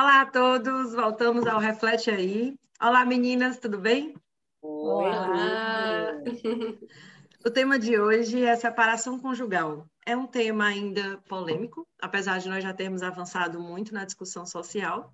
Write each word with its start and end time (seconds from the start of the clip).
Olá 0.00 0.20
a 0.20 0.26
todos, 0.26 0.94
voltamos 0.94 1.44
ao 1.44 1.58
Reflete 1.58 2.08
Aí. 2.08 2.56
Olá 2.80 3.04
meninas, 3.04 3.58
tudo 3.58 3.78
bem? 3.78 4.14
Olá! 4.62 6.12
O 7.44 7.50
tema 7.50 7.80
de 7.80 7.98
hoje 7.98 8.44
é 8.44 8.54
separação 8.54 9.18
conjugal. 9.18 9.90
É 10.06 10.16
um 10.16 10.24
tema 10.24 10.66
ainda 10.66 11.18
polêmico, 11.28 11.84
apesar 12.00 12.38
de 12.38 12.48
nós 12.48 12.62
já 12.62 12.72
termos 12.72 13.02
avançado 13.02 13.58
muito 13.58 13.92
na 13.92 14.04
discussão 14.04 14.46
social. 14.46 15.12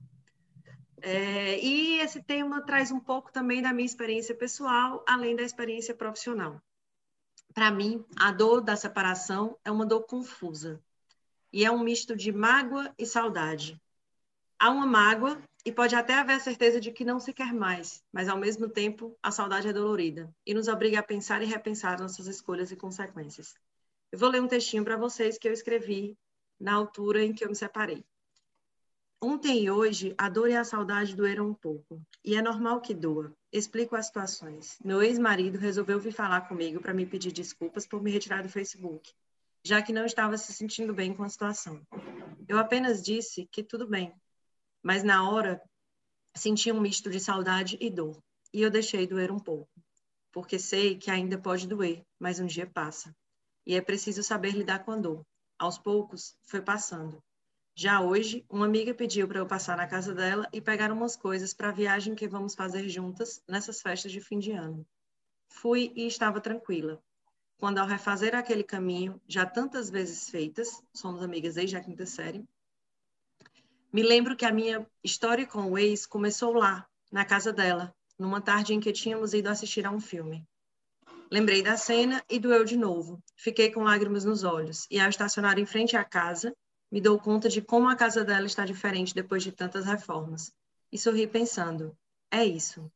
É, 1.01 1.59
e 1.65 1.99
esse 2.01 2.23
tema 2.23 2.61
traz 2.61 2.91
um 2.91 3.01
pouco 3.01 3.33
também 3.33 3.63
da 3.63 3.73
minha 3.73 3.87
experiência 3.87 4.35
pessoal, 4.35 5.03
além 5.09 5.35
da 5.35 5.43
experiência 5.43 5.95
profissional. 5.95 6.61
Para 7.55 7.71
mim, 7.71 8.05
a 8.19 8.31
dor 8.31 8.61
da 8.61 8.77
separação 8.77 9.57
é 9.65 9.71
uma 9.71 9.87
dor 9.87 10.03
confusa 10.03 10.79
e 11.51 11.65
é 11.65 11.71
um 11.71 11.83
misto 11.83 12.15
de 12.15 12.31
mágoa 12.31 12.93
e 12.99 13.07
saudade. 13.07 13.81
Há 14.59 14.71
uma 14.71 14.87
mágoa 14.87 15.41
e 15.65 15.73
pode 15.73 15.95
até 15.95 16.15
haver 16.15 16.37
a 16.37 16.41
certeza 16.41 16.81
de 16.81 16.93
que 16.93 17.05
não 17.05 17.19
se 17.19 17.33
quer 17.33 17.53
mais, 17.53 18.03
mas 18.13 18.29
ao 18.29 18.39
mesmo 18.39 18.69
tempo 18.69 19.17
a 19.23 19.31
saudade 19.31 19.69
é 19.69 19.73
dolorida 19.73 20.35
e 20.47 20.55
nos 20.55 20.69
obriga 20.69 21.01
a 21.01 21.03
pensar 21.03 21.43
e 21.43 21.47
repensar 21.47 22.01
nossas 22.01 22.27
escolhas 22.27 22.71
e 22.71 22.77
consequências. 22.77 23.55
Eu 24.13 24.19
vou 24.19 24.29
ler 24.29 24.41
um 24.41 24.49
textinho 24.49 24.85
para 24.85 24.97
vocês 24.97 25.39
que 25.39 25.49
eu 25.49 25.53
escrevi 25.53 26.17
na 26.61 26.75
altura 26.75 27.25
em 27.25 27.33
que 27.33 27.45
eu 27.45 27.49
me 27.49 27.57
separei. 27.57 28.05
Ontem 29.21 29.65
e 29.65 29.71
hoje, 29.71 30.15
a 30.19 30.29
dor 30.29 30.51
e 30.51 30.55
a 30.55 30.65
saudade 30.65 31.17
doeram 31.17 31.49
um 31.49 31.55
pouco, 31.55 31.99
e 32.23 32.37
é 32.37 32.43
normal 32.43 32.83
que 32.83 32.93
doa. 32.93 33.35
Explico 33.51 33.97
as 33.97 34.07
situações. 34.07 34.79
Meu 34.85 35.03
ex-marido 35.03 35.59
resolveu 35.59 35.99
vir 35.99 36.13
falar 36.13 36.43
comigo 36.43 36.79
para 36.79 36.93
me 36.93 37.07
pedir 37.07 37.33
desculpas 37.33 37.87
por 37.87 38.03
me 38.03 38.11
retirar 38.11 38.43
do 38.43 38.51
Facebook, 38.51 39.15
já 39.65 39.81
que 39.81 39.95
não 39.95 40.05
estava 40.05 40.37
se 40.37 40.53
sentindo 40.53 40.93
bem 40.93 41.15
com 41.15 41.25
a 41.25 41.29
situação. 41.29 41.81
Eu 42.47 42.59
apenas 42.59 43.03
disse 43.03 43.49
que 43.51 43.63
tudo 43.63 43.89
bem, 43.89 44.13
mas 44.85 45.03
na 45.03 45.29
hora 45.29 45.63
senti 46.37 46.71
um 46.71 46.79
misto 46.79 47.11
de 47.11 47.19
saudade 47.19 47.79
e 47.81 47.89
dor, 47.89 48.23
e 48.53 48.61
eu 48.61 48.71
deixei 48.71 49.07
doer 49.07 49.33
um 49.33 49.39
pouco, 49.39 49.71
porque 50.31 50.59
sei 50.59 50.99
que 50.99 51.11
ainda 51.11 51.39
pode 51.39 51.67
doer, 51.67 52.05
mas 52.21 52.39
um 52.39 52.45
dia 52.45 52.67
passa, 52.67 53.17
e 53.67 53.75
é 53.75 53.81
preciso 53.81 54.23
saber 54.23 54.51
lidar 54.51 54.85
com 54.85 54.93
a 54.93 54.97
dor. 54.97 55.25
Aos 55.59 55.79
poucos, 55.79 56.37
foi 56.43 56.61
passando. 56.61 57.23
Já 57.75 58.01
hoje, 58.01 58.45
uma 58.51 58.67
amiga 58.67 58.93
pediu 58.93 59.27
para 59.27 59.39
eu 59.39 59.47
passar 59.47 59.77
na 59.77 59.87
casa 59.87 60.15
dela 60.15 60.47
e 60.53 60.61
pegar 60.61 60.93
umas 60.93 61.17
coisas 61.17 61.55
para 61.55 61.71
a 61.71 61.73
viagem 61.73 62.15
que 62.15 62.29
vamos 62.29 62.55
fazer 62.55 62.89
juntas 62.89 63.43
nessas 63.49 63.81
festas 63.81 64.13
de 64.13 64.21
fim 64.21 64.39
de 64.39 64.53
ano. 64.53 64.87
Fui 65.49 65.93
e 65.97 66.07
estava 66.07 66.41
tranquila. 66.41 67.03
Quando, 67.57 67.79
ao 67.79 67.87
refazer 67.87 68.35
aquele 68.35 68.63
caminho, 68.63 69.21
já 69.27 69.47
tantas 69.47 69.89
vezes 69.89 70.29
feitas, 70.29 70.83
somos 70.93 71.23
amigas 71.23 71.55
desde 71.55 71.77
a 71.77 71.81
quinta 71.81 72.05
série, 72.05 72.45
me 73.95 74.03
lembro 74.03 74.35
que 74.35 74.45
a 74.45 74.51
minha 74.51 74.85
história 75.05 75.47
com 75.47 75.71
o 75.71 75.79
ex 75.79 76.05
começou 76.05 76.53
lá, 76.53 76.85
na 77.13 77.25
casa 77.25 77.53
dela, 77.53 77.95
numa 78.19 78.41
tarde 78.41 78.75
em 78.75 78.81
que 78.81 78.93
tínhamos 78.93 79.33
ido 79.33 79.49
assistir 79.49 79.87
a 79.87 79.91
um 79.93 80.01
filme. 80.01 80.45
Lembrei 81.31 81.63
da 81.63 81.77
cena 81.77 82.21
e 82.29 82.41
doeu 82.41 82.65
de 82.65 82.77
novo. 82.77 83.23
Fiquei 83.37 83.71
com 83.71 83.85
lágrimas 83.85 84.25
nos 84.25 84.43
olhos 84.43 84.85
e, 84.91 84.99
ao 84.99 85.09
estacionar 85.09 85.61
em 85.61 85.65
frente 85.65 85.97
à 85.97 86.03
casa, 86.03 86.53
me 86.91 87.01
dou 87.01 87.21
conta 87.21 87.49
de 87.49 87.63
como 87.63 87.89
a 87.89 87.95
casa 87.95 88.25
dela 88.25 88.47
está 88.47 88.65
diferente 88.65 89.15
depois 89.15 89.45
de 89.45 89.53
tantas 89.53 89.85
reformas. 89.85 90.53
E 90.91 90.99
sorri 90.99 91.29
pensando: 91.29 91.97
é 92.33 92.45
isso. 92.45 92.91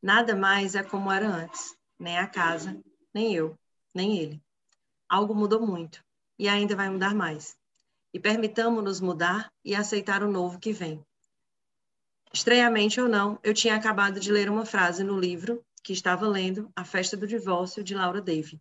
Nada 0.00 0.36
mais 0.36 0.76
é 0.76 0.84
como 0.84 1.10
era 1.10 1.26
antes. 1.26 1.76
Nem 1.98 2.16
a 2.16 2.28
casa, 2.28 2.80
nem 3.12 3.34
eu, 3.34 3.58
nem 3.92 4.18
ele. 4.18 4.40
Algo 5.08 5.34
mudou 5.34 5.66
muito 5.66 6.00
e 6.38 6.48
ainda 6.48 6.76
vai 6.76 6.88
mudar 6.88 7.12
mais. 7.12 7.56
E 8.14 8.18
permitamos-nos 8.18 9.00
mudar 9.00 9.52
e 9.62 9.74
aceitar 9.74 10.22
o 10.22 10.30
novo 10.30 10.58
que 10.58 10.72
vem. 10.72 11.04
Estranhamente 12.32 12.98
ou 13.00 13.08
não, 13.08 13.38
eu 13.42 13.52
tinha 13.52 13.74
acabado 13.74 14.18
de 14.18 14.32
ler 14.32 14.48
uma 14.48 14.64
frase 14.64 15.04
no 15.04 15.18
livro 15.18 15.62
que 15.82 15.92
estava 15.92 16.26
lendo, 16.26 16.70
A 16.74 16.84
Festa 16.84 17.16
do 17.16 17.26
Divórcio, 17.26 17.84
de 17.84 17.94
Laura 17.94 18.22
Davy. 18.22 18.58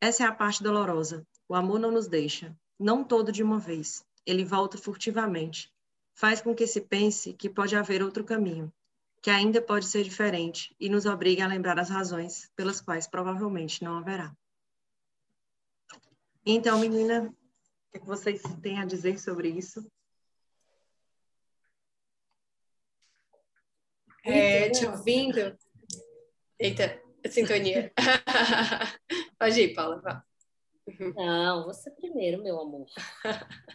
Essa 0.00 0.24
é 0.24 0.26
a 0.26 0.32
parte 0.32 0.62
dolorosa. 0.62 1.24
O 1.48 1.54
amor 1.54 1.78
não 1.78 1.92
nos 1.92 2.08
deixa, 2.08 2.56
não 2.78 3.04
todo 3.04 3.30
de 3.30 3.42
uma 3.42 3.58
vez 3.58 4.04
ele 4.28 4.44
volta 4.44 4.76
furtivamente. 4.76 5.72
Faz 6.12 6.42
com 6.42 6.54
que 6.54 6.66
se 6.66 6.82
pense 6.82 7.32
que 7.32 7.48
pode 7.48 7.74
haver 7.74 8.02
outro 8.02 8.22
caminho, 8.22 8.70
que 9.22 9.30
ainda 9.30 9.62
pode 9.62 9.86
ser 9.86 10.04
diferente 10.04 10.76
e 10.78 10.90
nos 10.90 11.06
obriga 11.06 11.44
a 11.44 11.48
lembrar 11.48 11.78
as 11.78 11.88
razões 11.88 12.50
pelas 12.54 12.78
quais 12.78 13.06
provavelmente 13.06 13.82
não 13.82 13.96
haverá. 13.96 14.36
Então, 16.44 16.78
menina, 16.78 17.34
o 17.94 18.00
que 18.00 18.06
vocês 18.06 18.42
têm 18.62 18.78
a 18.78 18.84
dizer 18.84 19.18
sobre 19.18 19.48
isso? 19.48 19.90
É, 24.24 24.70
te 24.70 24.86
ouvindo. 24.86 25.56
Eita, 26.58 27.00
sintonia. 27.30 27.92
Pode 29.38 29.60
ir, 29.60 29.74
Paula. 29.74 30.00
Vá. 30.00 30.24
Não, 31.14 31.64
você 31.64 31.90
primeiro, 31.90 32.42
meu 32.42 32.58
amor. 32.60 32.86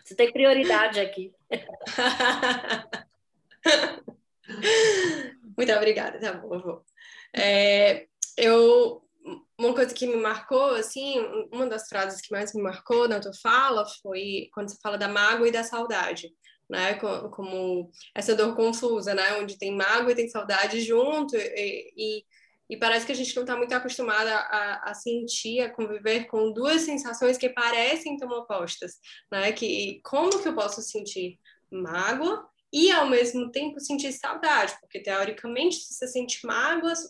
Você 0.03 0.15
tem 0.15 0.31
prioridade 0.31 0.99
aqui. 0.99 1.33
Muito 5.57 5.71
obrigada, 5.73 6.19
tá 6.19 6.33
bom, 6.33 6.59
vou. 6.59 6.85
É, 7.33 8.07
eu, 8.37 9.02
uma 9.65 9.75
coisa 9.75 9.93
que 9.93 10.07
me 10.07 10.17
marcou, 10.17 10.71
assim, 10.75 11.19
uma 11.51 11.67
das 11.67 11.87
frases 11.87 12.21
que 12.21 12.31
mais 12.31 12.53
me 12.53 12.61
marcou 12.61 13.07
na 13.07 13.19
tua 13.19 13.33
fala 13.41 13.85
foi 14.01 14.49
quando 14.53 14.69
você 14.69 14.77
fala 14.81 14.97
da 14.97 15.07
mágoa 15.07 15.47
e 15.47 15.51
da 15.51 15.63
saudade, 15.63 16.33
né? 16.69 16.95
Como 16.95 17.91
essa 18.15 18.35
dor 18.35 18.55
confusa, 18.55 19.13
né? 19.13 19.37
Onde 19.39 19.57
tem 19.57 19.75
mágoa 19.75 20.11
e 20.11 20.15
tem 20.15 20.29
saudade 20.29 20.81
junto 20.81 21.35
e, 21.35 21.93
e 21.95 22.25
e 22.69 22.77
parece 22.77 23.05
que 23.05 23.11
a 23.11 23.15
gente 23.15 23.35
não 23.35 23.43
está 23.43 23.55
muito 23.55 23.73
acostumada 23.73 24.33
a, 24.35 24.89
a, 24.89 24.93
sentir, 24.93 25.59
a 25.59 25.69
conviver 25.69 26.25
com 26.25 26.51
duas 26.51 26.81
sensações 26.81 27.37
que 27.37 27.49
parecem 27.49 28.17
tão 28.17 28.29
opostas, 28.29 28.93
né? 29.31 29.51
Que 29.51 29.99
como 30.03 30.41
que 30.41 30.47
eu 30.47 30.55
posso 30.55 30.81
sentir 30.81 31.37
mágoa 31.69 32.47
e 32.71 32.91
ao 32.91 33.07
mesmo 33.07 33.51
tempo 33.51 33.79
sentir 33.79 34.11
saudade, 34.13 34.75
porque 34.79 34.99
teoricamente 34.99 35.75
se 35.75 35.93
você 35.93 36.07
sente 36.07 36.45
mágoas, 36.47 37.07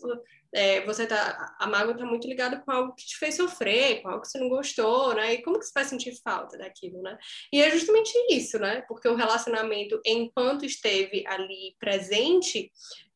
é, 0.54 0.84
você 0.86 1.04
tá, 1.06 1.56
a 1.58 1.66
mágoa 1.66 1.92
está 1.92 2.06
muito 2.06 2.28
ligada 2.28 2.60
com 2.60 2.70
algo 2.70 2.94
que 2.94 3.04
te 3.04 3.18
fez 3.18 3.34
sofrer, 3.34 4.00
com 4.00 4.08
algo 4.08 4.22
que 4.22 4.28
você 4.28 4.38
não 4.38 4.48
gostou, 4.48 5.12
né? 5.14 5.34
E 5.34 5.42
como 5.42 5.58
que 5.58 5.66
você 5.66 5.72
vai 5.74 5.84
sentir 5.84 6.14
falta 6.22 6.56
daquilo, 6.56 7.02
né? 7.02 7.18
E 7.52 7.60
é 7.60 7.70
justamente 7.70 8.12
isso, 8.30 8.58
né? 8.58 8.82
Porque 8.86 9.08
o 9.08 9.16
relacionamento, 9.16 10.00
enquanto 10.06 10.64
esteve 10.64 11.24
ali 11.26 11.74
presente, 11.80 12.70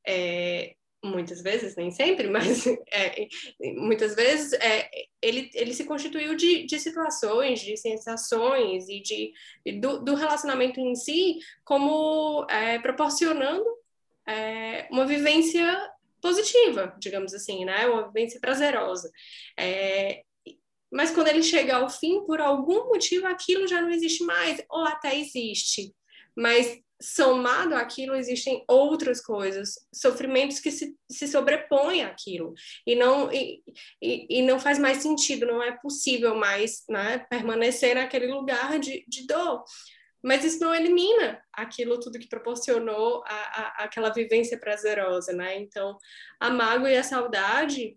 é, 0.05 0.75
muitas 1.05 1.41
vezes, 1.41 1.77
nem 1.77 1.93
sempre, 1.93 2.27
mas 2.29 2.67
é, 2.93 3.29
muitas 3.77 4.17
vezes 4.17 4.53
é, 4.55 4.91
ele, 5.23 5.49
ele 5.55 5.73
se 5.73 5.85
constituiu 5.85 6.35
de, 6.35 6.67
de 6.67 6.79
situações, 6.81 7.61
de 7.61 7.77
sensações 7.77 8.89
e 8.89 9.01
de, 9.01 9.33
do, 9.81 10.01
do 10.01 10.15
relacionamento 10.17 10.81
em 10.81 10.97
si 10.97 11.39
como 11.65 12.45
é, 12.51 12.81
proporcionando 12.81 13.65
é, 14.27 14.89
uma 14.91 15.07
vivência 15.07 15.89
positiva, 16.21 16.95
digamos 16.99 17.35
assim, 17.35 17.65
né? 17.65 17.87
Uma 17.87 18.07
vivência 18.09 18.41
prazerosa. 18.41 19.11
É, 19.59 20.23
mas 20.91 21.11
quando 21.11 21.29
ele 21.29 21.43
chega 21.43 21.77
ao 21.77 21.89
fim, 21.89 22.25
por 22.25 22.41
algum 22.41 22.89
motivo, 22.89 23.27
aquilo 23.27 23.67
já 23.67 23.81
não 23.81 23.91
existe 23.91 24.25
mais, 24.25 24.63
ou 24.71 24.85
até 24.85 25.19
existe, 25.19 25.95
mas 26.37 26.81
somado 27.01 27.77
àquilo 27.77 28.15
existem 28.17 28.65
outras 28.67 29.21
coisas, 29.21 29.75
sofrimentos 29.95 30.59
que 30.59 30.71
se, 30.71 30.97
se 31.09 31.29
sobrepõem 31.29 32.03
àquilo 32.03 32.55
e 32.85 32.97
não 32.97 33.31
e, 33.33 33.63
e, 34.03 34.39
e, 34.39 34.43
não 34.43 34.59
faz 34.59 34.79
mais 34.79 34.99
sentido, 34.99 35.47
não 35.47 35.63
é 35.63 35.77
possível 35.81 36.35
mais 36.35 36.83
né, 36.89 37.19
permanecer 37.31 37.95
naquele 37.95 38.27
lugar 38.27 38.81
de, 38.81 39.05
de 39.07 39.27
dor. 39.27 39.63
Mas 40.29 40.45
isso 40.45 40.61
não 40.61 40.75
elimina 40.75 41.43
aquilo 41.51 41.99
tudo 41.99 42.19
que 42.19 42.29
proporcionou 42.29 43.25
a, 43.27 43.35
a, 43.35 43.85
aquela 43.85 44.11
vivência 44.11 44.61
prazerosa, 44.61 45.33
né? 45.33 45.59
Então, 45.59 45.97
a 46.39 46.51
mágoa 46.51 46.91
e 46.91 46.97
a 46.99 47.03
saudade, 47.03 47.97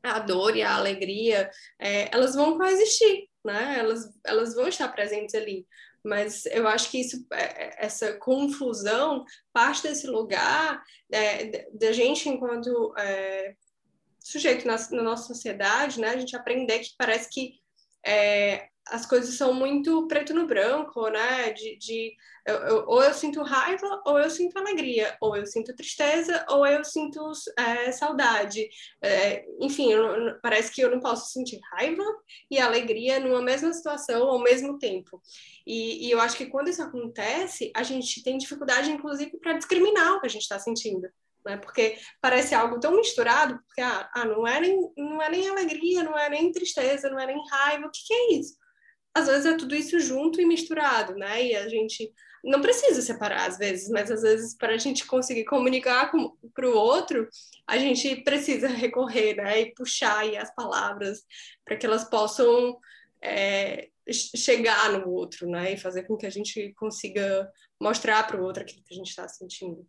a 0.00 0.20
dor 0.20 0.56
e 0.56 0.62
a 0.62 0.76
alegria, 0.76 1.50
é, 1.80 2.08
elas 2.14 2.36
vão 2.36 2.56
coexistir, 2.56 3.28
né? 3.44 3.76
Elas, 3.78 4.08
elas 4.24 4.54
vão 4.54 4.68
estar 4.68 4.88
presentes 4.88 5.34
ali 5.34 5.66
mas 6.06 6.44
eu 6.46 6.68
acho 6.68 6.90
que 6.90 7.00
isso, 7.00 7.26
é, 7.32 7.42
é, 7.42 7.76
essa 7.78 8.12
confusão 8.18 9.24
parte 9.54 9.82
desse 9.82 10.06
lugar 10.06 10.82
é, 11.10 11.66
da 11.72 11.92
gente 11.92 12.28
enquanto 12.28 12.94
é, 12.98 13.54
sujeito 14.20 14.66
na, 14.66 14.76
na, 14.90 15.02
nossa 15.02 15.26
sociedade, 15.26 15.98
né, 15.98 16.08
a 16.08 16.18
gente 16.18 16.36
aprender 16.36 16.80
que 16.80 16.90
parece 16.98 17.30
que 17.30 17.54
é, 18.04 18.68
as 18.88 19.06
coisas 19.06 19.34
são 19.36 19.54
muito 19.54 20.06
preto 20.06 20.34
no 20.34 20.46
branco, 20.46 21.08
né? 21.08 21.52
De, 21.52 21.76
de 21.76 22.14
eu, 22.46 22.54
eu, 22.54 22.84
ou 22.86 23.02
eu 23.02 23.14
sinto 23.14 23.42
raiva, 23.42 24.02
ou 24.06 24.18
eu 24.18 24.28
sinto 24.28 24.58
alegria, 24.58 25.16
ou 25.20 25.36
eu 25.36 25.46
sinto 25.46 25.74
tristeza, 25.74 26.44
ou 26.50 26.66
eu 26.66 26.84
sinto 26.84 27.32
é, 27.58 27.90
saudade. 27.92 28.68
É, 29.02 29.44
enfim, 29.60 29.92
eu, 29.92 30.38
parece 30.42 30.70
que 30.72 30.82
eu 30.82 30.90
não 30.90 31.00
posso 31.00 31.32
sentir 31.32 31.58
raiva 31.72 32.04
e 32.50 32.58
alegria 32.58 33.18
numa 33.18 33.40
mesma 33.40 33.72
situação 33.72 34.28
ao 34.28 34.38
mesmo 34.42 34.78
tempo. 34.78 35.22
E, 35.66 36.06
e 36.06 36.10
eu 36.10 36.20
acho 36.20 36.36
que 36.36 36.46
quando 36.46 36.68
isso 36.68 36.82
acontece, 36.82 37.72
a 37.74 37.82
gente 37.82 38.22
tem 38.22 38.36
dificuldade, 38.36 38.90
inclusive, 38.90 39.38
para 39.38 39.54
discriminar 39.54 40.14
o 40.14 40.20
que 40.20 40.26
a 40.26 40.30
gente 40.30 40.42
está 40.42 40.58
sentindo 40.58 41.08
né? 41.44 41.58
Porque 41.58 41.98
parece 42.20 42.54
algo 42.54 42.80
tão 42.80 42.96
misturado, 42.96 43.58
porque 43.66 43.82
ah, 43.82 44.10
ah, 44.14 44.24
não, 44.24 44.46
é 44.46 44.60
nem, 44.60 44.78
não 44.96 45.20
é 45.20 45.28
nem 45.28 45.48
alegria, 45.48 46.02
não 46.02 46.18
é 46.18 46.30
nem 46.30 46.50
tristeza, 46.50 47.10
não 47.10 47.18
é 47.18 47.26
nem 47.26 47.36
raiva, 47.50 47.86
o 47.86 47.90
que, 47.90 48.00
que 48.06 48.14
é 48.14 48.32
isso? 48.34 48.56
Às 49.14 49.26
vezes 49.26 49.46
é 49.46 49.56
tudo 49.56 49.74
isso 49.74 49.98
junto 50.00 50.40
e 50.40 50.46
misturado, 50.46 51.14
né? 51.14 51.46
E 51.46 51.54
a 51.56 51.68
gente 51.68 52.12
não 52.42 52.60
precisa 52.60 53.00
separar 53.00 53.46
às 53.46 53.56
vezes, 53.56 53.88
mas 53.88 54.10
às 54.10 54.22
vezes 54.22 54.56
para 54.56 54.74
a 54.74 54.78
gente 54.78 55.06
conseguir 55.06 55.44
comunicar 55.44 56.10
para 56.52 56.68
o 56.68 56.76
outro, 56.76 57.28
a 57.66 57.78
gente 57.78 58.16
precisa 58.22 58.68
recorrer, 58.68 59.36
né? 59.36 59.60
E 59.60 59.74
puxar 59.74 60.18
aí 60.18 60.36
as 60.36 60.54
palavras 60.54 61.22
para 61.64 61.76
que 61.76 61.86
elas 61.86 62.04
possam 62.04 62.78
é, 63.22 63.88
chegar 64.10 64.92
no 64.92 65.10
outro, 65.10 65.48
né? 65.48 65.72
E 65.72 65.76
fazer 65.76 66.04
com 66.04 66.16
que 66.16 66.26
a 66.26 66.30
gente 66.30 66.72
consiga 66.74 67.50
mostrar 67.80 68.26
para 68.26 68.40
o 68.40 68.44
outro 68.44 68.62
aquilo 68.62 68.82
que 68.82 68.94
a 68.94 68.96
gente 68.96 69.08
está 69.08 69.28
sentindo 69.28 69.86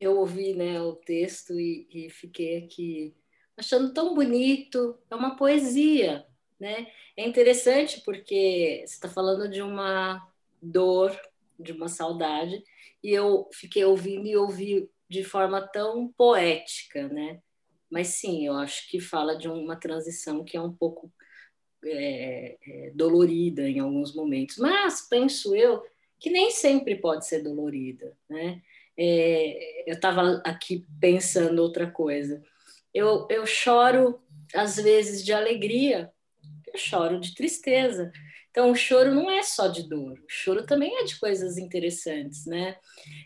eu 0.00 0.18
ouvi 0.18 0.54
né, 0.54 0.80
o 0.80 0.94
texto 0.94 1.58
e, 1.58 1.86
e, 1.90 2.10
fiquei 2.10 2.58
aqui 2.58 3.14
achando 3.56 3.92
tão 3.92 4.14
bonito, 4.14 4.98
é 5.10 5.14
uma 5.14 5.36
poesia, 5.36 6.26
né? 6.58 6.86
É 7.16 7.26
interessante 7.26 8.00
porque 8.04 8.84
você 8.86 8.94
está 8.94 9.08
falando 9.08 9.48
de 9.48 9.62
uma 9.62 10.26
dor, 10.60 11.18
de 11.58 11.72
uma 11.72 11.88
saudade, 11.88 12.62
e 13.02 13.10
eu 13.10 13.48
fiquei 13.52 13.84
ouvindo 13.84 14.26
e 14.26 14.36
ouvi 14.36 14.88
de 15.08 15.22
forma 15.22 15.60
tão 15.60 16.12
poética, 16.16 17.08
né? 17.08 17.40
Mas 17.90 18.08
sim, 18.08 18.46
eu 18.46 18.54
acho 18.54 18.88
que 18.90 18.98
fala 18.98 19.36
de 19.36 19.48
uma 19.48 19.76
transição 19.76 20.42
que 20.42 20.56
é 20.56 20.60
um 20.60 20.72
pouco 20.72 21.12
é, 21.84 22.56
é, 22.66 22.90
dolorida 22.94 23.68
em 23.68 23.78
alguns 23.78 24.14
momentos, 24.14 24.56
mas 24.56 25.06
penso 25.08 25.54
eu 25.54 25.82
que 26.18 26.30
nem 26.30 26.50
sempre 26.50 26.96
pode 26.96 27.26
ser 27.26 27.42
dolorida, 27.42 28.16
né? 28.28 28.62
É, 28.96 29.90
eu 29.90 29.94
estava 29.94 30.40
aqui 30.44 30.86
pensando 31.00 31.60
outra 31.60 31.90
coisa. 31.90 32.42
Eu, 32.92 33.26
eu 33.28 33.44
choro, 33.44 34.20
às 34.54 34.76
vezes, 34.76 35.24
de 35.24 35.32
alegria, 35.32 36.10
eu 36.74 36.78
choro 36.78 37.20
de 37.20 37.34
tristeza. 37.34 38.12
Então, 38.50 38.70
o 38.70 38.74
choro 38.74 39.12
não 39.14 39.30
é 39.30 39.42
só 39.42 39.66
de 39.66 39.88
dor, 39.88 40.12
o 40.12 40.28
choro 40.28 40.64
também 40.64 40.96
é 41.00 41.04
de 41.04 41.18
coisas 41.18 41.58
interessantes, 41.58 42.46
né? 42.46 42.76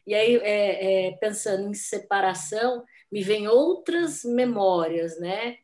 E 0.07 0.15
aí, 0.15 0.37
é, 0.37 1.09
é, 1.09 1.17
pensando 1.19 1.69
em 1.69 1.75
separação, 1.75 2.85
me 3.13 3.23
vem 3.23 3.47
outras 3.47 4.25
memórias, 4.25 5.19
né? 5.21 5.59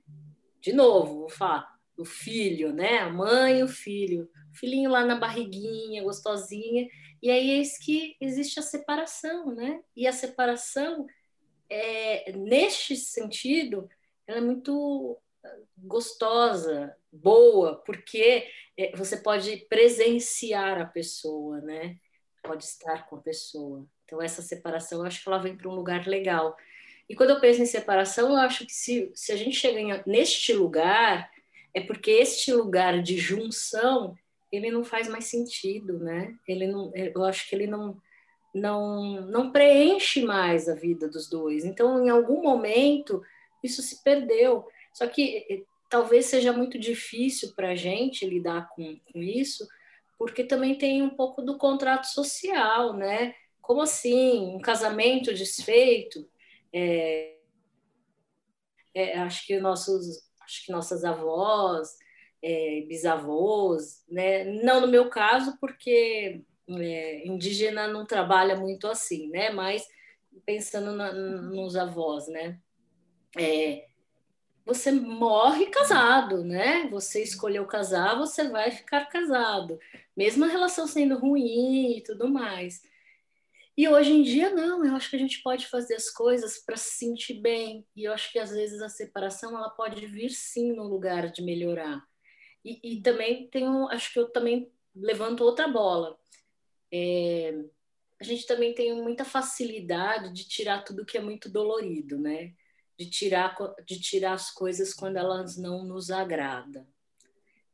De 0.60 0.72
novo, 0.72 1.20
vou 1.20 1.30
falar, 1.30 1.66
o 1.96 2.04
filho, 2.04 2.72
né? 2.72 2.98
A 2.98 3.10
mãe 3.10 3.60
e 3.60 3.62
o 3.62 3.68
filho. 3.68 4.28
O 4.52 4.56
filhinho 4.56 4.90
lá 4.90 5.04
na 5.04 5.16
barriguinha, 5.16 6.02
gostosinha, 6.02 6.86
e 7.22 7.30
aí 7.30 7.50
eis 7.52 7.78
que 7.78 8.16
existe 8.20 8.60
a 8.60 8.62
separação, 8.62 9.54
né? 9.54 9.80
E 9.96 10.06
a 10.06 10.12
separação, 10.12 11.06
é, 11.70 12.32
neste 12.32 12.96
sentido, 12.96 13.88
ela 14.26 14.38
é 14.38 14.42
muito 14.42 15.18
gostosa, 15.76 16.94
boa, 17.12 17.76
porque 17.84 18.46
é, 18.76 18.96
você 18.96 19.16
pode 19.16 19.56
presenciar 19.68 20.80
a 20.80 20.86
pessoa, 20.86 21.60
né? 21.60 21.96
Pode 22.42 22.64
estar 22.64 23.06
com 23.06 23.16
a 23.16 23.20
pessoa. 23.20 23.86
Então, 24.04 24.20
essa 24.20 24.42
separação, 24.42 25.00
eu 25.00 25.06
acho 25.06 25.22
que 25.22 25.28
ela 25.28 25.38
vem 25.38 25.56
para 25.56 25.68
um 25.68 25.74
lugar 25.74 26.06
legal. 26.06 26.56
E 27.08 27.14
quando 27.14 27.30
eu 27.30 27.40
penso 27.40 27.62
em 27.62 27.66
separação, 27.66 28.30
eu 28.30 28.36
acho 28.36 28.66
que 28.66 28.72
se, 28.72 29.10
se 29.14 29.32
a 29.32 29.36
gente 29.36 29.56
chega 29.56 29.78
em, 29.78 30.02
neste 30.06 30.52
lugar, 30.52 31.30
é 31.72 31.80
porque 31.80 32.10
este 32.10 32.52
lugar 32.52 33.02
de 33.02 33.16
junção 33.16 34.16
ele 34.50 34.70
não 34.70 34.84
faz 34.84 35.08
mais 35.08 35.24
sentido, 35.24 35.98
né? 35.98 36.34
Ele 36.46 36.66
não, 36.66 36.92
eu 36.94 37.24
acho 37.24 37.48
que 37.48 37.56
ele 37.56 37.66
não, 37.66 38.00
não, 38.54 39.22
não 39.22 39.50
preenche 39.50 40.24
mais 40.24 40.68
a 40.68 40.74
vida 40.74 41.08
dos 41.08 41.28
dois. 41.28 41.64
Então, 41.64 42.04
em 42.04 42.08
algum 42.08 42.42
momento, 42.42 43.22
isso 43.62 43.82
se 43.82 44.02
perdeu. 44.02 44.66
Só 44.94 45.08
que 45.08 45.44
eh, 45.50 45.62
talvez 45.90 46.26
seja 46.26 46.52
muito 46.52 46.78
difícil 46.78 47.52
para 47.54 47.70
a 47.70 47.74
gente 47.74 48.24
lidar 48.24 48.70
com, 48.70 48.96
com 49.12 49.18
isso, 49.18 49.68
porque 50.16 50.44
também 50.44 50.78
tem 50.78 51.02
um 51.02 51.10
pouco 51.10 51.42
do 51.42 51.58
contrato 51.58 52.06
social, 52.06 52.94
né? 52.94 53.34
Como 53.60 53.82
assim? 53.82 54.54
Um 54.54 54.60
casamento 54.60 55.34
desfeito? 55.34 56.26
É, 56.72 57.34
é, 58.94 59.18
acho 59.18 59.44
que 59.46 59.58
nossos, 59.58 60.22
acho 60.40 60.64
que 60.64 60.72
nossas 60.72 61.04
avós, 61.04 61.98
é, 62.40 62.82
bisavós, 62.88 64.04
né? 64.08 64.44
Não 64.62 64.80
no 64.80 64.86
meu 64.86 65.10
caso, 65.10 65.58
porque 65.60 66.40
é, 66.68 67.26
indígena 67.26 67.88
não 67.88 68.06
trabalha 68.06 68.54
muito 68.54 68.86
assim, 68.86 69.28
né? 69.28 69.50
Mas 69.50 69.84
pensando 70.46 70.92
na, 70.92 71.12
nos 71.12 71.74
avós, 71.74 72.28
né? 72.28 72.60
É, 73.36 73.86
você 74.64 74.90
morre 74.90 75.66
casado, 75.66 76.42
né? 76.42 76.88
Você 76.88 77.22
escolheu 77.22 77.66
casar, 77.66 78.18
você 78.18 78.48
vai 78.48 78.70
ficar 78.70 79.06
casado, 79.06 79.78
mesmo 80.16 80.44
a 80.44 80.48
relação 80.48 80.86
sendo 80.86 81.18
ruim 81.18 81.98
e 81.98 82.02
tudo 82.02 82.28
mais. 82.28 82.82
E 83.76 83.88
hoje 83.88 84.12
em 84.12 84.22
dia 84.22 84.50
não, 84.50 84.84
eu 84.84 84.94
acho 84.94 85.10
que 85.10 85.16
a 85.16 85.18
gente 85.18 85.42
pode 85.42 85.66
fazer 85.66 85.94
as 85.94 86.08
coisas 86.08 86.58
para 86.58 86.76
se 86.76 86.96
sentir 86.96 87.34
bem. 87.34 87.84
E 87.96 88.04
eu 88.04 88.12
acho 88.12 88.30
que 88.32 88.38
às 88.38 88.50
vezes 88.52 88.80
a 88.80 88.88
separação 88.88 89.56
ela 89.56 89.68
pode 89.68 90.06
vir 90.06 90.30
sim 90.30 90.72
no 90.72 90.84
lugar 90.84 91.30
de 91.30 91.42
melhorar. 91.42 92.02
E, 92.64 92.78
e 92.82 93.02
também 93.02 93.48
tenho, 93.48 93.88
acho 93.88 94.12
que 94.12 94.18
eu 94.18 94.28
também 94.30 94.70
levanto 94.94 95.42
outra 95.42 95.66
bola. 95.66 96.16
É, 96.92 97.64
a 98.20 98.24
gente 98.24 98.46
também 98.46 98.72
tem 98.72 98.94
muita 98.94 99.24
facilidade 99.24 100.32
de 100.32 100.48
tirar 100.48 100.84
tudo 100.84 101.04
que 101.04 101.18
é 101.18 101.20
muito 101.20 101.50
dolorido, 101.50 102.16
né? 102.18 102.54
De 102.98 103.10
tirar, 103.10 103.56
de 103.86 104.00
tirar 104.00 104.34
as 104.34 104.50
coisas 104.50 104.94
quando 104.94 105.16
elas 105.16 105.56
não 105.56 105.84
nos 105.84 106.10
agradam. 106.10 106.86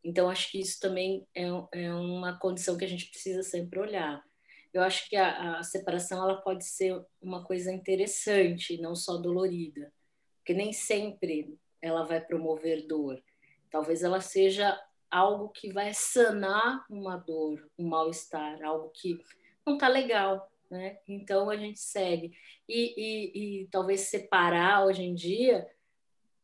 Então, 0.02 0.31
acho 0.31 0.50
que 0.50 0.61
isso 0.61 0.81
também 0.81 1.26
é, 1.34 1.44
é 1.72 1.93
uma 1.93 2.38
condição 2.38 2.76
que 2.76 2.84
a 2.84 2.88
gente 2.88 3.11
precisa 3.11 3.43
sempre 3.43 3.78
olhar. 3.78 4.25
Eu 4.72 4.82
acho 4.82 5.08
que 5.08 5.17
a, 5.17 5.58
a 5.58 5.62
separação 5.62 6.22
ela 6.22 6.40
pode 6.40 6.64
ser 6.64 7.05
uma 7.20 7.44
coisa 7.44 7.72
interessante, 7.72 8.81
não 8.81 8.94
só 8.94 9.17
dolorida, 9.17 9.93
porque 10.38 10.55
nem 10.55 10.72
sempre 10.72 11.58
ela 11.82 12.05
vai 12.05 12.20
promover 12.20 12.87
dor. 12.87 13.23
Talvez 13.70 14.02
ela 14.02 14.20
seja 14.20 14.78
algo 15.11 15.49
que 15.49 15.73
vai 15.73 15.92
sanar 15.92 16.85
uma 16.88 17.16
dor, 17.16 17.68
um 17.78 17.88
mal-estar, 17.88 18.62
algo 18.62 18.90
que 18.90 19.18
não 19.66 19.75
está 19.75 19.88
legal, 19.88 20.50
né? 20.71 20.99
Então 21.09 21.50
a 21.50 21.57
gente 21.57 21.81
segue. 21.81 22.33
E, 22.69 22.95
e, 22.97 23.62
e, 23.62 23.67
talvez 23.69 24.03
separar 24.03 24.87
hoje 24.87 25.03
em 25.03 25.15
dia, 25.15 25.69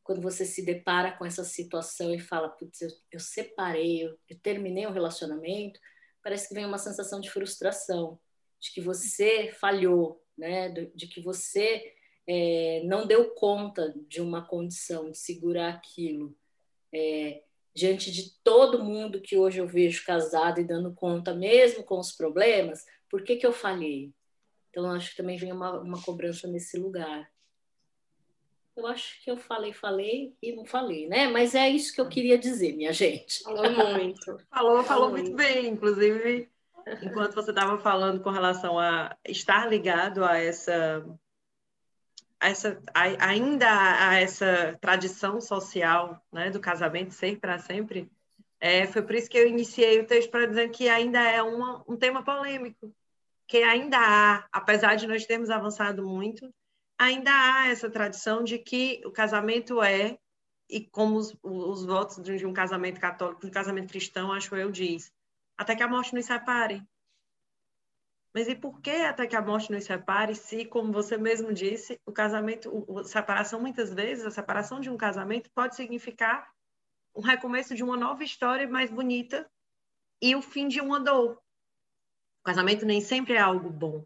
quando 0.02 0.20
você 0.20 0.44
se 0.44 0.64
depara 0.64 1.12
com 1.12 1.24
essa 1.24 1.44
situação 1.44 2.12
e 2.12 2.18
fala, 2.18 2.48
putz, 2.48 2.80
eu, 2.80 2.90
eu 3.12 3.20
separei, 3.20 4.04
eu, 4.04 4.18
eu 4.28 4.38
terminei 4.40 4.86
o 4.86 4.90
um 4.90 4.92
relacionamento, 4.92 5.78
parece 6.22 6.48
que 6.48 6.54
vem 6.54 6.66
uma 6.66 6.78
sensação 6.78 7.20
de 7.20 7.30
frustração, 7.30 8.18
de 8.58 8.72
que 8.72 8.80
você 8.80 9.52
falhou, 9.60 10.22
né? 10.36 10.68
De, 10.70 10.86
de 10.94 11.06
que 11.06 11.20
você 11.20 11.94
é, 12.26 12.82
não 12.84 13.06
deu 13.06 13.30
conta 13.30 13.94
de 14.08 14.20
uma 14.20 14.44
condição, 14.44 15.10
de 15.10 15.18
segurar 15.18 15.74
aquilo 15.74 16.36
é, 16.92 17.42
diante 17.74 18.10
de 18.10 18.30
todo 18.42 18.82
mundo 18.82 19.20
que 19.20 19.36
hoje 19.36 19.58
eu 19.58 19.66
vejo 19.68 20.04
casado 20.04 20.60
e 20.60 20.64
dando 20.64 20.94
conta, 20.94 21.34
mesmo 21.34 21.84
com 21.84 21.98
os 21.98 22.10
problemas, 22.10 22.84
por 23.10 23.22
que, 23.22 23.36
que 23.36 23.46
eu 23.46 23.52
falhei? 23.52 24.12
Então, 24.70 24.90
acho 24.90 25.10
que 25.10 25.16
também 25.16 25.36
vem 25.36 25.52
uma, 25.52 25.80
uma 25.80 26.02
cobrança 26.02 26.46
nesse 26.46 26.78
lugar. 26.78 27.30
Eu 28.76 28.86
acho 28.86 29.22
que 29.24 29.30
eu 29.30 29.38
falei, 29.38 29.72
falei 29.72 30.36
e 30.42 30.54
não 30.54 30.66
falei, 30.66 31.08
né? 31.08 31.28
Mas 31.28 31.54
é 31.54 31.68
isso 31.68 31.94
que 31.94 32.00
eu 32.00 32.08
queria 32.08 32.36
dizer, 32.36 32.76
minha 32.76 32.92
gente. 32.92 33.42
Falou 33.42 33.70
muito. 33.70 34.38
falou, 34.52 34.84
falou 34.84 35.10
muito 35.10 35.34
bem. 35.34 35.68
Inclusive, 35.68 36.50
enquanto 37.02 37.34
você 37.34 37.50
estava 37.50 37.78
falando 37.78 38.22
com 38.22 38.30
relação 38.30 38.78
a 38.78 39.16
estar 39.26 39.66
ligado 39.66 40.22
a 40.22 40.36
essa 40.36 41.02
essa, 42.38 42.80
ainda 42.94 43.66
a 44.08 44.20
essa 44.20 44.76
tradição 44.80 45.40
social 45.40 46.22
né, 46.30 46.50
do 46.50 46.60
casamento 46.60 47.14
ser 47.14 47.38
para 47.38 47.58
sempre, 47.58 48.10
é, 48.66 48.86
foi 48.86 49.02
por 49.02 49.14
isso 49.14 49.30
que 49.30 49.38
eu 49.38 49.46
iniciei 49.46 50.00
o 50.00 50.06
texto 50.06 50.28
para 50.28 50.46
dizer 50.46 50.70
que 50.70 50.88
ainda 50.88 51.20
é 51.22 51.40
uma, 51.40 51.84
um 51.86 51.96
tema 51.96 52.24
polêmico, 52.24 52.92
que 53.46 53.58
ainda 53.58 53.96
há, 53.96 54.48
apesar 54.52 54.96
de 54.96 55.06
nós 55.06 55.24
termos 55.24 55.50
avançado 55.50 56.04
muito, 56.04 56.52
ainda 56.98 57.30
há 57.30 57.68
essa 57.68 57.88
tradição 57.88 58.42
de 58.42 58.58
que 58.58 59.00
o 59.04 59.12
casamento 59.12 59.80
é 59.80 60.18
e 60.68 60.84
como 60.84 61.16
os, 61.16 61.36
os 61.44 61.84
votos 61.84 62.20
de 62.24 62.44
um 62.44 62.52
casamento 62.52 63.00
católico, 63.00 63.40
de 63.40 63.46
um 63.46 63.52
casamento 63.52 63.88
cristão, 63.88 64.32
acho 64.32 64.56
eu, 64.56 64.68
diz, 64.72 65.12
até 65.56 65.76
que 65.76 65.82
a 65.84 65.88
morte 65.88 66.12
nos 66.12 66.24
separe. 66.26 66.82
Mas 68.34 68.48
e 68.48 68.56
por 68.56 68.80
que 68.80 68.90
até 68.90 69.28
que 69.28 69.36
a 69.36 69.40
morte 69.40 69.70
nos 69.70 69.84
separe, 69.84 70.34
se, 70.34 70.64
como 70.64 70.92
você 70.92 71.16
mesmo 71.16 71.54
disse, 71.54 72.00
o 72.04 72.10
casamento, 72.10 72.84
a 72.98 73.04
separação, 73.04 73.60
muitas 73.60 73.94
vezes, 73.94 74.26
a 74.26 74.30
separação 74.30 74.80
de 74.80 74.90
um 74.90 74.96
casamento 74.96 75.48
pode 75.54 75.76
significar 75.76 76.50
um 77.16 77.22
recomeço 77.22 77.74
de 77.74 77.82
uma 77.82 77.96
nova 77.96 78.22
história 78.22 78.68
mais 78.68 78.90
bonita 78.90 79.50
e 80.20 80.36
o 80.36 80.42
fim 80.42 80.68
de 80.68 80.80
uma 80.80 81.00
dor. 81.00 81.40
O 82.40 82.44
casamento 82.44 82.84
nem 82.84 83.00
sempre 83.00 83.34
é 83.34 83.40
algo 83.40 83.70
bom. 83.70 84.04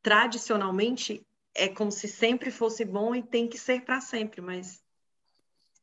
Tradicionalmente, 0.00 1.26
é 1.54 1.68
como 1.68 1.90
se 1.90 2.06
sempre 2.06 2.50
fosse 2.50 2.84
bom 2.84 3.14
e 3.14 3.22
tem 3.22 3.48
que 3.48 3.58
ser 3.58 3.84
para 3.84 4.00
sempre, 4.00 4.40
mas 4.40 4.82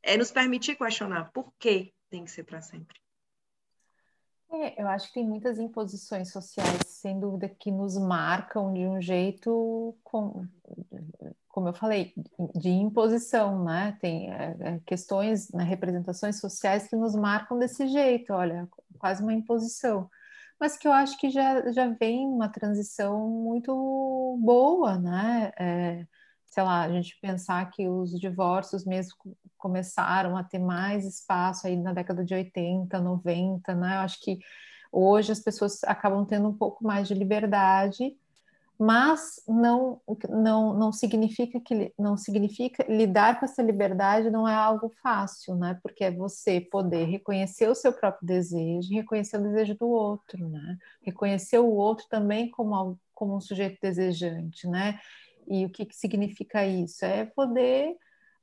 é 0.01 0.15
nos 0.15 0.31
permitir 0.31 0.77
questionar 0.77 1.31
por 1.31 1.53
que 1.59 1.93
tem 2.09 2.23
que 2.23 2.31
ser 2.31 2.43
para 2.43 2.61
sempre. 2.61 3.04
É, 4.61 4.81
eu 4.81 4.87
acho 4.87 5.07
que 5.07 5.15
tem 5.15 5.27
muitas 5.27 5.59
imposições 5.59 6.31
sociais, 6.31 6.79
sem 6.87 7.19
dúvida, 7.19 7.49
que 7.49 7.71
nos 7.71 7.97
marcam 7.97 8.73
de 8.73 8.85
um 8.85 9.01
jeito, 9.01 9.95
com, 10.03 10.45
como 11.49 11.69
eu 11.69 11.73
falei, 11.73 12.13
de 12.55 12.69
imposição, 12.69 13.63
né? 13.63 13.97
Tem 13.99 14.31
é, 14.31 14.55
é 14.59 14.79
questões, 14.85 15.51
né, 15.51 15.63
representações 15.63 16.39
sociais 16.39 16.87
que 16.87 16.95
nos 16.95 17.15
marcam 17.15 17.57
desse 17.59 17.87
jeito, 17.87 18.33
olha, 18.33 18.67
quase 18.97 19.21
uma 19.21 19.33
imposição. 19.33 20.09
Mas 20.59 20.77
que 20.77 20.87
eu 20.87 20.93
acho 20.93 21.17
que 21.19 21.29
já, 21.29 21.69
já 21.71 21.87
vem 21.89 22.25
uma 22.27 22.47
transição 22.47 23.29
muito 23.29 24.37
boa, 24.41 24.97
né? 24.97 25.51
É, 25.59 26.07
sei 26.55 26.63
lá, 26.63 26.83
a 26.83 26.89
gente 26.89 27.19
pensar 27.19 27.69
que 27.69 27.85
os 27.85 28.17
divórcios 28.17 28.85
mesmo 28.85 29.11
começaram 29.57 30.37
a 30.37 30.43
ter 30.43 30.57
mais 30.57 31.05
espaço 31.05 31.67
aí 31.67 31.75
na 31.75 31.91
década 31.91 32.23
de 32.23 32.33
80, 32.33 32.97
90, 32.97 33.75
né? 33.75 33.95
Eu 33.95 33.99
acho 33.99 34.21
que 34.21 34.39
hoje 34.89 35.33
as 35.33 35.41
pessoas 35.41 35.83
acabam 35.83 36.23
tendo 36.23 36.47
um 36.47 36.53
pouco 36.53 36.81
mais 36.81 37.09
de 37.09 37.13
liberdade, 37.13 38.15
mas 38.79 39.41
não 39.45 39.99
não 40.29 40.73
não 40.73 40.93
significa 40.93 41.59
que 41.59 41.93
não 41.99 42.15
significa 42.15 42.85
lidar 42.87 43.37
com 43.37 43.45
essa 43.45 43.61
liberdade 43.61 44.29
não 44.29 44.47
é 44.47 44.55
algo 44.55 44.89
fácil, 45.03 45.55
né? 45.55 45.77
Porque 45.83 46.05
é 46.05 46.11
você 46.11 46.61
poder 46.61 47.03
reconhecer 47.03 47.67
o 47.67 47.75
seu 47.75 47.91
próprio 47.91 48.25
desejo, 48.25 48.93
reconhecer 48.93 49.37
o 49.37 49.43
desejo 49.43 49.75
do 49.75 49.89
outro, 49.89 50.47
né? 50.47 50.77
Reconhecer 51.01 51.59
o 51.59 51.67
outro 51.69 52.05
também 52.09 52.49
como 52.49 52.97
como 53.13 53.35
um 53.35 53.41
sujeito 53.41 53.77
desejante, 53.81 54.67
né? 54.69 54.99
E 55.47 55.65
o 55.65 55.69
que, 55.69 55.85
que 55.85 55.95
significa 55.95 56.65
isso? 56.65 57.05
É 57.05 57.25
poder 57.25 57.95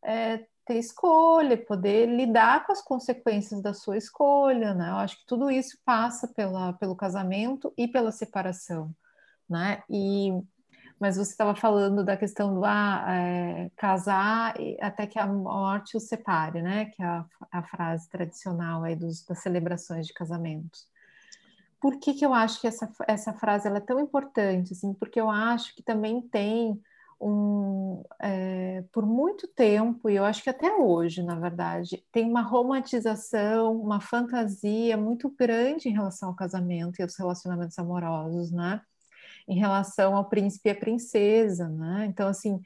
é, 0.04 0.44
ter 0.64 0.78
escolha, 0.78 1.56
poder 1.56 2.06
lidar 2.06 2.64
com 2.64 2.73
as 2.73 2.82
consequências 2.82 3.61
da 3.61 3.75
sua 3.75 3.97
escolha, 3.97 4.75
né? 4.75 4.90
Eu 4.90 4.97
acho 4.97 5.18
que 5.18 5.26
tudo 5.26 5.50
isso 5.50 5.78
passa 5.85 6.28
pela, 6.28 6.73
pelo 6.75 6.97
casamento 6.97 7.73
e 7.76 7.88
pela 7.88 8.12
separação, 8.12 8.94
né? 9.49 9.82
E, 9.90 10.30
mas 11.00 11.16
você 11.16 11.32
estava 11.32 11.54
falando 11.54 12.04
da 12.04 12.16
questão 12.16 12.54
do 12.54 12.64
ah, 12.64 13.04
é, 13.09 13.71
casar 13.76 14.54
até 14.80 15.06
que 15.06 15.18
a 15.18 15.26
morte 15.26 15.97
os 15.97 16.04
separe, 16.04 16.62
né? 16.62 16.87
Que 16.87 17.02
é 17.02 17.06
a, 17.06 17.26
a 17.50 17.62
frase 17.62 18.09
tradicional 18.09 18.85
aí 18.85 18.94
dos, 18.94 19.25
das 19.25 19.40
celebrações 19.40 20.06
de 20.06 20.14
casamentos. 20.14 20.87
Por 21.80 21.99
que, 21.99 22.14
que 22.14 22.25
eu 22.25 22.32
acho 22.32 22.61
que 22.61 22.68
essa, 22.68 22.88
essa 23.09 23.32
frase 23.32 23.66
ela 23.66 23.78
é 23.78 23.80
tão 23.80 23.99
importante? 23.99 24.73
Assim, 24.73 24.94
porque 24.94 25.21
eu 25.21 25.28
acho 25.28 25.75
que 25.75 25.82
também 25.82 26.23
tem 26.23 26.80
um, 27.23 28.02
é, 28.21 28.83
por 28.93 29.07
muito 29.07 29.47
tempo, 29.47 30.11
e 30.11 30.17
eu 30.17 30.25
acho 30.25 30.43
que 30.43 30.50
até 30.50 30.75
hoje, 30.75 31.23
na 31.23 31.37
verdade, 31.37 32.05
tem 32.11 32.29
uma 32.29 32.43
romantização, 32.43 33.81
uma 33.81 34.00
fantasia 34.00 34.97
muito 34.97 35.31
grande 35.31 35.88
em 35.88 35.93
relação 35.93 36.31
ao 36.31 36.35
casamento 36.35 36.99
e 36.99 37.02
aos 37.02 37.17
relacionamentos 37.17 37.79
amorosos, 37.79 38.50
né? 38.50 38.81
Em 39.47 39.59
relação 39.59 40.17
ao 40.17 40.29
príncipe 40.29 40.69
e 40.69 40.73
a 40.73 40.75
princesa, 40.75 41.69
né? 41.69 42.07
Então, 42.09 42.29
assim, 42.29 42.61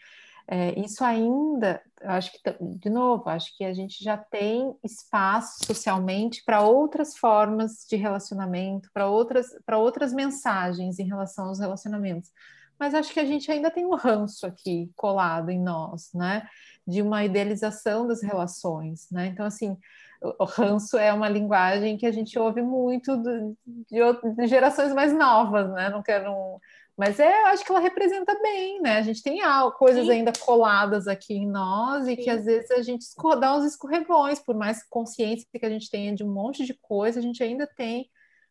é, 0.49 0.79
isso 0.81 1.05
ainda, 1.05 1.83
acho 2.03 2.33
que, 2.33 2.39
de 2.61 2.89
novo, 2.89 3.29
acho 3.29 3.55
que 3.57 3.65
a 3.65 3.75
gente 3.75 4.03
já 4.03 4.17
tem 4.17 4.75
espaço 4.83 5.67
socialmente 5.67 6.43
para 6.45 6.63
outras 6.63 7.17
formas 7.17 7.85
de 7.89 7.97
relacionamento, 7.97 8.89
para 8.95 9.09
outras, 9.09 9.49
para 9.67 9.77
outras 9.79 10.15
mensagens 10.15 10.99
em 10.99 11.07
relação 11.07 11.49
aos 11.49 11.59
relacionamentos 11.59 12.31
mas 12.79 12.95
acho 12.95 13.13
que 13.13 13.21
a 13.21 13.25
gente 13.25 13.51
ainda 13.51 13.71
tem 13.71 13.85
um 13.85 13.95
ranço 13.95 14.47
aqui 14.47 14.91
colado 14.95 15.51
em 15.51 15.61
nós, 15.61 16.11
né? 16.15 16.47
De 16.87 17.03
uma 17.03 17.25
idealização 17.25 18.07
das 18.07 18.23
relações, 18.23 19.09
né? 19.11 19.27
Então, 19.27 19.47
assim, 19.47 19.77
o 20.23 20.45
ranço 20.45 20.97
é 20.97 21.13
uma 21.13 21.29
linguagem 21.29 21.97
que 21.97 22.07
a 22.07 22.13
gente 22.13 22.39
ouve 22.39 22.63
muito 22.63 23.17
de, 23.17 24.47
gerações 24.47 24.93
mais 24.93 25.13
novas, 25.13 25.71
né? 25.73 25.89
Não 25.89 26.03
quero. 26.03 26.61
Mas 26.97 27.21
é, 27.21 27.45
acho 27.47 27.65
que 27.65 27.71
ela 27.71 27.81
representa 27.81 28.35
bem, 28.41 28.81
né? 28.81 28.99
A 28.99 29.03
gente 29.03 29.23
tem 29.23 29.41
coisas 29.79 30.07
Sim. 30.07 30.13
ainda 30.13 30.33
coladas 30.33 31.07
aqui 31.07 31.35
em 31.35 31.47
nós 31.47 32.07
e 32.07 32.17
Sim. 32.17 32.23
que 32.23 32.31
às 32.31 32.45
vezes 32.45 32.71
a 32.71 32.81
gente 32.81 33.05
dá 33.39 33.57
uns 33.57 33.67
escorregões, 33.67 34.39
por 34.39 34.57
mais 34.57 34.83
consciência 34.89 35.47
que 35.53 35.67
a 35.67 35.71
gente 35.71 35.91
tenha 35.91 36.15
de 36.15 36.25
um 36.25 36.33
monte 36.33 36.65
de 36.65 36.73
coisa, 36.75 37.19
a 37.19 37.23
gente 37.23 37.43
ainda 37.43 37.67
tem 37.67 38.09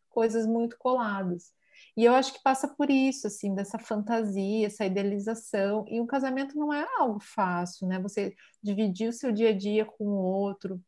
coisas 0.08 0.46
muito 0.46 0.78
coladas. 0.78 1.52
E 1.96 2.04
eu 2.04 2.14
acho 2.14 2.32
que 2.34 2.42
passa 2.42 2.68
por 2.68 2.90
isso, 2.90 3.26
assim, 3.26 3.54
dessa 3.54 3.78
fantasia, 3.78 4.66
essa 4.66 4.84
idealização. 4.84 5.84
E 5.88 6.00
um 6.00 6.06
casamento 6.06 6.56
não 6.58 6.72
é 6.72 6.86
algo 6.98 7.18
fácil, 7.20 7.88
né? 7.88 7.98
Você 8.00 8.34
dividir 8.62 9.08
o 9.08 9.12
seu 9.12 9.32
dia 9.32 9.50
a 9.50 9.56
dia 9.56 9.84
com 9.86 10.04
o 10.04 10.16
outro, 10.22 10.80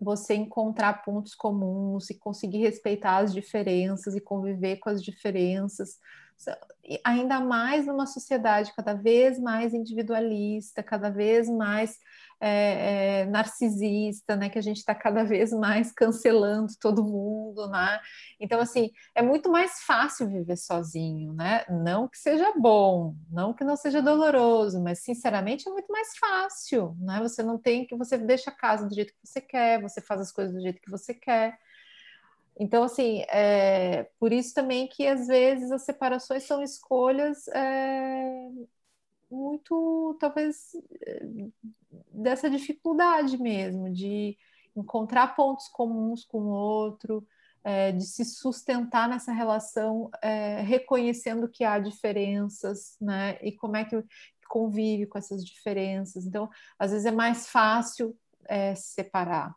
você 0.00 0.34
encontrar 0.34 1.02
pontos 1.04 1.34
comuns 1.34 2.10
e 2.10 2.18
conseguir 2.18 2.58
respeitar 2.58 3.18
as 3.18 3.32
diferenças 3.34 4.14
e 4.16 4.20
conviver 4.20 4.78
com 4.78 4.90
as 4.90 5.02
diferenças. 5.02 5.98
Ainda 7.04 7.40
mais 7.40 7.86
numa 7.86 8.06
sociedade 8.06 8.72
cada 8.74 8.94
vez 8.94 9.38
mais 9.38 9.74
individualista, 9.74 10.82
cada 10.82 11.10
vez 11.10 11.48
mais 11.48 11.98
é, 12.40 13.20
é, 13.22 13.24
narcisista, 13.26 14.36
né? 14.36 14.48
Que 14.48 14.58
a 14.58 14.62
gente 14.62 14.78
está 14.78 14.94
cada 14.94 15.24
vez 15.24 15.52
mais 15.52 15.92
cancelando 15.92 16.72
todo 16.80 17.04
mundo, 17.04 17.68
né? 17.68 18.00
Então, 18.40 18.60
assim, 18.60 18.90
é 19.14 19.22
muito 19.22 19.50
mais 19.50 19.80
fácil 19.82 20.28
viver 20.28 20.56
sozinho, 20.56 21.32
né? 21.32 21.64
Não 21.68 22.08
que 22.08 22.18
seja 22.18 22.52
bom, 22.56 23.14
não 23.30 23.52
que 23.52 23.64
não 23.64 23.76
seja 23.76 24.00
doloroso, 24.00 24.80
mas 24.82 25.00
sinceramente 25.02 25.68
é 25.68 25.72
muito 25.72 25.90
mais 25.92 26.16
fácil, 26.16 26.96
né? 27.00 27.18
Você 27.20 27.42
não 27.42 27.58
tem 27.58 27.86
que 27.86 27.96
você 27.96 28.16
deixa 28.16 28.50
a 28.50 28.54
casa 28.54 28.86
do 28.86 28.94
jeito 28.94 29.12
que 29.12 29.26
você 29.26 29.40
quer, 29.40 29.82
você 29.82 30.00
faz 30.00 30.20
as 30.20 30.32
coisas 30.32 30.54
do 30.54 30.60
jeito 30.60 30.80
que 30.80 30.90
você 30.90 31.12
quer. 31.12 31.58
Então, 32.58 32.82
assim, 32.82 33.22
é, 33.28 34.04
por 34.18 34.32
isso 34.32 34.52
também 34.54 34.88
que 34.88 35.06
às 35.06 35.28
vezes 35.28 35.70
as 35.70 35.82
separações 35.84 36.44
são 36.44 36.62
escolhas 36.62 37.46
é, 37.48 38.50
muito, 39.30 40.16
talvez, 40.20 40.72
eh, 41.06 41.26
dessa 42.12 42.48
dificuldade 42.50 43.38
mesmo, 43.38 43.92
de 43.92 44.36
encontrar 44.74 45.36
pontos 45.36 45.68
comuns 45.68 46.24
com 46.24 46.38
o 46.40 46.48
outro, 46.48 47.26
é, 47.64 47.92
de 47.92 48.04
se 48.04 48.24
sustentar 48.24 49.08
nessa 49.08 49.32
relação, 49.32 50.10
é, 50.22 50.60
reconhecendo 50.62 51.48
que 51.48 51.64
há 51.64 51.78
diferenças, 51.78 52.96
né? 53.00 53.38
E 53.42 53.52
como 53.52 53.76
é 53.76 53.84
que 53.84 54.02
convive 54.48 55.06
com 55.06 55.18
essas 55.18 55.44
diferenças. 55.44 56.24
Então, 56.26 56.48
às 56.78 56.90
vezes 56.90 57.06
é 57.06 57.10
mais 57.10 57.48
fácil 57.48 58.16
é, 58.48 58.74
separar. 58.74 59.54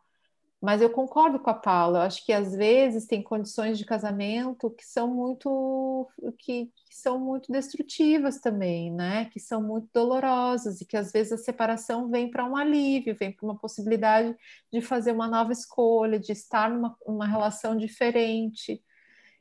Mas 0.62 0.80
eu 0.80 0.88
concordo 0.88 1.40
com 1.40 1.50
a 1.50 1.54
Paula, 1.54 1.98
eu 1.98 2.02
acho 2.02 2.24
que 2.24 2.32
às 2.32 2.54
vezes 2.54 3.04
tem 3.04 3.20
condições 3.20 3.76
de 3.76 3.84
casamento 3.84 4.70
que 4.70 4.86
são 4.86 5.12
muito 5.12 6.08
que, 6.38 6.66
que, 6.66 6.94
são 6.94 7.18
muito 7.18 7.50
destrutivas 7.50 8.38
também, 8.38 8.88
né? 8.92 9.24
Que 9.32 9.40
são 9.40 9.60
muito 9.60 9.88
dolorosas 9.92 10.80
e 10.80 10.86
que 10.86 10.96
às 10.96 11.10
vezes 11.10 11.32
a 11.32 11.36
separação 11.36 12.08
vem 12.08 12.30
para 12.30 12.44
um 12.48 12.56
alívio, 12.56 13.16
vem 13.16 13.32
para 13.32 13.44
uma 13.44 13.58
possibilidade 13.58 14.36
de 14.72 14.80
fazer 14.80 15.10
uma 15.10 15.26
nova 15.26 15.50
escolha, 15.50 16.16
de 16.16 16.30
estar 16.30 16.70
numa 16.70 16.96
uma 17.04 17.26
relação 17.26 17.76
diferente. 17.76 18.80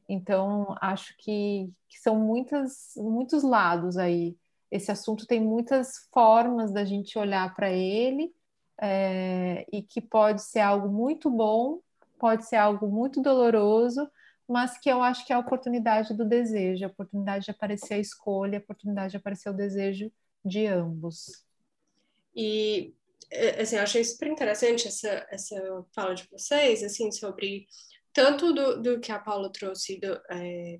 Então, 0.09 0.75
acho 0.81 1.15
que, 1.19 1.71
que 1.87 1.99
são 1.99 2.15
muitas, 2.19 2.93
muitos 2.97 3.43
lados 3.43 3.95
aí. 3.95 4.35
Esse 4.71 4.91
assunto 4.91 5.27
tem 5.27 5.39
muitas 5.39 6.09
formas 6.11 6.71
da 6.73 6.83
gente 6.83 7.19
olhar 7.19 7.53
para 7.53 7.69
ele 7.69 8.33
é, 8.81 9.65
e 9.71 9.83
que 9.83 10.01
pode 10.01 10.41
ser 10.41 10.59
algo 10.59 10.89
muito 10.89 11.29
bom, 11.29 11.79
pode 12.19 12.47
ser 12.47 12.55
algo 12.55 12.87
muito 12.87 13.21
doloroso, 13.21 14.09
mas 14.47 14.77
que 14.77 14.89
eu 14.89 15.01
acho 15.01 15.25
que 15.25 15.31
é 15.31 15.35
a 15.35 15.39
oportunidade 15.39 16.13
do 16.13 16.25
desejo, 16.25 16.83
a 16.83 16.89
oportunidade 16.89 17.45
de 17.45 17.51
aparecer 17.51 17.93
a 17.93 17.99
escolha, 17.99 18.57
a 18.57 18.61
oportunidade 18.61 19.11
de 19.11 19.17
aparecer 19.17 19.49
o 19.49 19.53
desejo 19.53 20.11
de 20.43 20.65
ambos. 20.65 21.45
E 22.35 22.93
é, 23.29 23.61
assim, 23.61 23.77
eu 23.77 23.83
achei 23.83 24.03
super 24.03 24.27
interessante 24.27 24.87
essa, 24.87 25.25
essa 25.29 25.85
fala 25.95 26.13
de 26.13 26.27
vocês, 26.29 26.83
assim, 26.83 27.11
sobre 27.11 27.67
tanto 28.11 28.51
do, 28.51 28.81
do 28.81 28.99
que 28.99 29.11
a 29.11 29.19
Paula 29.19 29.51
trouxe 29.51 29.99
do, 29.99 30.19
é, 30.29 30.79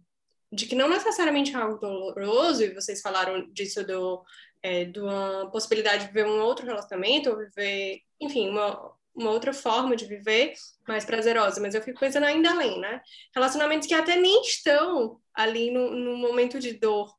de 0.52 0.66
que 0.66 0.76
não 0.76 0.90
necessariamente 0.90 1.56
é 1.56 1.58
algo 1.58 1.78
doloroso, 1.78 2.64
e 2.64 2.74
vocês 2.74 3.02
falaram 3.02 3.50
disso 3.54 3.86
do 3.86 4.22
é, 4.64 4.86
de 4.86 5.00
uma 5.00 5.50
possibilidade 5.52 6.06
de 6.06 6.08
viver 6.12 6.26
um 6.26 6.42
outro 6.42 6.66
relacionamento, 6.66 7.30
ou 7.30 7.38
viver, 7.38 8.02
enfim, 8.20 8.50
uma, 8.50 8.94
uma 9.16 9.32
outra 9.32 9.54
forma 9.54 9.96
de 9.96 10.06
viver 10.06 10.54
mais 10.88 11.06
prazerosa, 11.06 11.62
mas 11.62 11.76
eu 11.76 11.82
fico 11.82 12.00
pensando 12.00 12.26
ainda 12.26 12.52
além, 12.52 12.80
né? 12.80 13.02
Relacionamentos 13.34 13.88
que 13.88 13.94
até 13.94 14.16
nem 14.16 14.42
estão 14.42 15.20
ali 15.34 15.72
no, 15.72 15.92
no 15.92 16.18
momento 16.18 16.60
de 16.60 16.74
dor, 16.74 17.14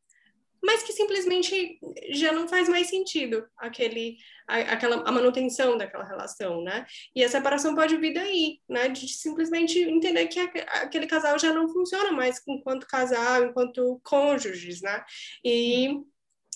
mas 0.62 0.82
que 0.84 0.92
simplesmente 0.92 1.78
já 2.10 2.32
não 2.32 2.46
faz 2.46 2.68
mais 2.68 2.86
sentido 2.86 3.44
aquele, 3.58 4.16
a, 4.46 4.58
aquela, 4.58 4.96
a 5.08 5.10
manutenção 5.10 5.76
daquela 5.76 6.04
relação, 6.04 6.62
né? 6.62 6.86
E 7.14 7.24
a 7.24 7.28
separação 7.28 7.74
pode 7.74 7.96
vir 7.96 8.14
daí, 8.14 8.60
né? 8.68 8.88
De 8.88 9.08
simplesmente 9.08 9.80
entender 9.80 10.28
que 10.28 10.38
aquele 10.38 11.08
casal 11.08 11.36
já 11.38 11.52
não 11.52 11.68
funciona 11.68 12.12
mais 12.12 12.40
enquanto 12.46 12.86
casal, 12.86 13.44
enquanto 13.44 14.00
cônjuges, 14.04 14.80
né? 14.80 15.04
E 15.44 16.00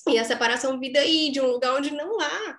e 0.08 0.18
a 0.18 0.24
separação 0.24 0.78
vida 0.78 1.00
aí 1.00 1.30
de 1.32 1.40
um 1.40 1.46
lugar 1.46 1.74
onde 1.74 1.90
não 1.90 2.20
há. 2.20 2.58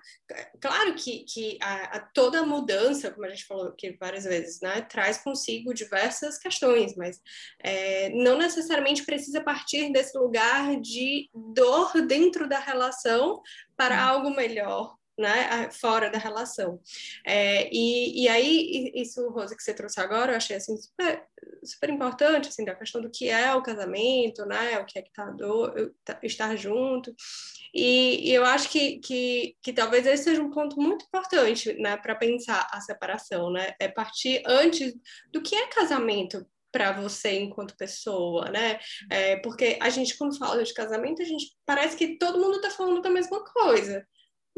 Claro 0.60 0.94
que, 0.94 1.24
que 1.24 1.58
a, 1.62 1.96
a, 1.96 2.00
toda 2.00 2.44
mudança, 2.44 3.10
como 3.10 3.24
a 3.24 3.30
gente 3.30 3.46
falou 3.46 3.68
aqui 3.68 3.96
várias 3.98 4.24
vezes, 4.24 4.60
né, 4.60 4.82
traz 4.82 5.18
consigo 5.18 5.72
diversas 5.72 6.38
questões, 6.38 6.94
mas 6.94 7.18
é, 7.60 8.10
não 8.10 8.36
necessariamente 8.36 9.04
precisa 9.04 9.40
partir 9.40 9.90
desse 9.90 10.16
lugar 10.18 10.78
de 10.80 11.30
dor 11.34 11.92
dentro 12.06 12.46
da 12.46 12.58
relação 12.58 13.40
para 13.76 14.02
algo 14.02 14.30
melhor, 14.30 14.97
né, 15.18 15.68
fora 15.72 16.08
da 16.08 16.18
relação. 16.18 16.80
É, 17.26 17.68
e, 17.72 18.22
e 18.22 18.28
aí, 18.28 18.92
isso, 18.94 19.28
Rosa, 19.30 19.56
que 19.56 19.62
você 19.62 19.74
trouxe 19.74 20.00
agora, 20.00 20.32
eu 20.32 20.36
achei 20.36 20.56
assim, 20.56 20.76
super, 20.76 21.24
super 21.64 21.90
importante, 21.90 22.48
assim, 22.48 22.64
da 22.64 22.74
questão 22.74 23.02
do 23.02 23.10
que 23.10 23.28
é 23.28 23.52
o 23.54 23.62
casamento, 23.62 24.46
né, 24.46 24.78
o 24.78 24.84
que 24.84 24.98
é 24.98 25.02
que 25.02 25.12
tá 25.12 25.26
do, 25.30 25.92
tá, 26.04 26.18
estar 26.22 26.54
junto. 26.56 27.14
E, 27.74 28.30
e, 28.30 28.34
eu 28.34 28.44
acho 28.44 28.70
que, 28.70 28.98
que, 29.00 29.56
que 29.60 29.72
talvez 29.72 30.06
esse 30.06 30.24
seja 30.24 30.42
um 30.42 30.50
ponto 30.50 30.80
muito 30.80 31.04
importante, 31.04 31.72
né, 31.74 31.96
para 31.96 32.14
pensar 32.14 32.66
a 32.70 32.80
separação, 32.80 33.50
né, 33.50 33.74
é 33.80 33.88
partir 33.88 34.42
antes 34.46 34.94
do 35.32 35.42
que 35.42 35.54
é 35.56 35.66
casamento 35.66 36.46
para 36.70 36.92
você 36.92 37.40
enquanto 37.40 37.76
pessoa, 37.76 38.50
né? 38.50 38.78
É, 39.10 39.36
porque 39.36 39.78
a 39.80 39.88
gente, 39.88 40.16
quando 40.18 40.38
fala 40.38 40.62
de 40.62 40.74
casamento, 40.74 41.22
a 41.22 41.24
gente 41.24 41.56
parece 41.64 41.96
que 41.96 42.18
todo 42.18 42.38
mundo 42.38 42.56
está 42.56 42.70
falando 42.70 43.00
da 43.00 43.08
mesma 43.08 43.42
coisa. 43.42 44.06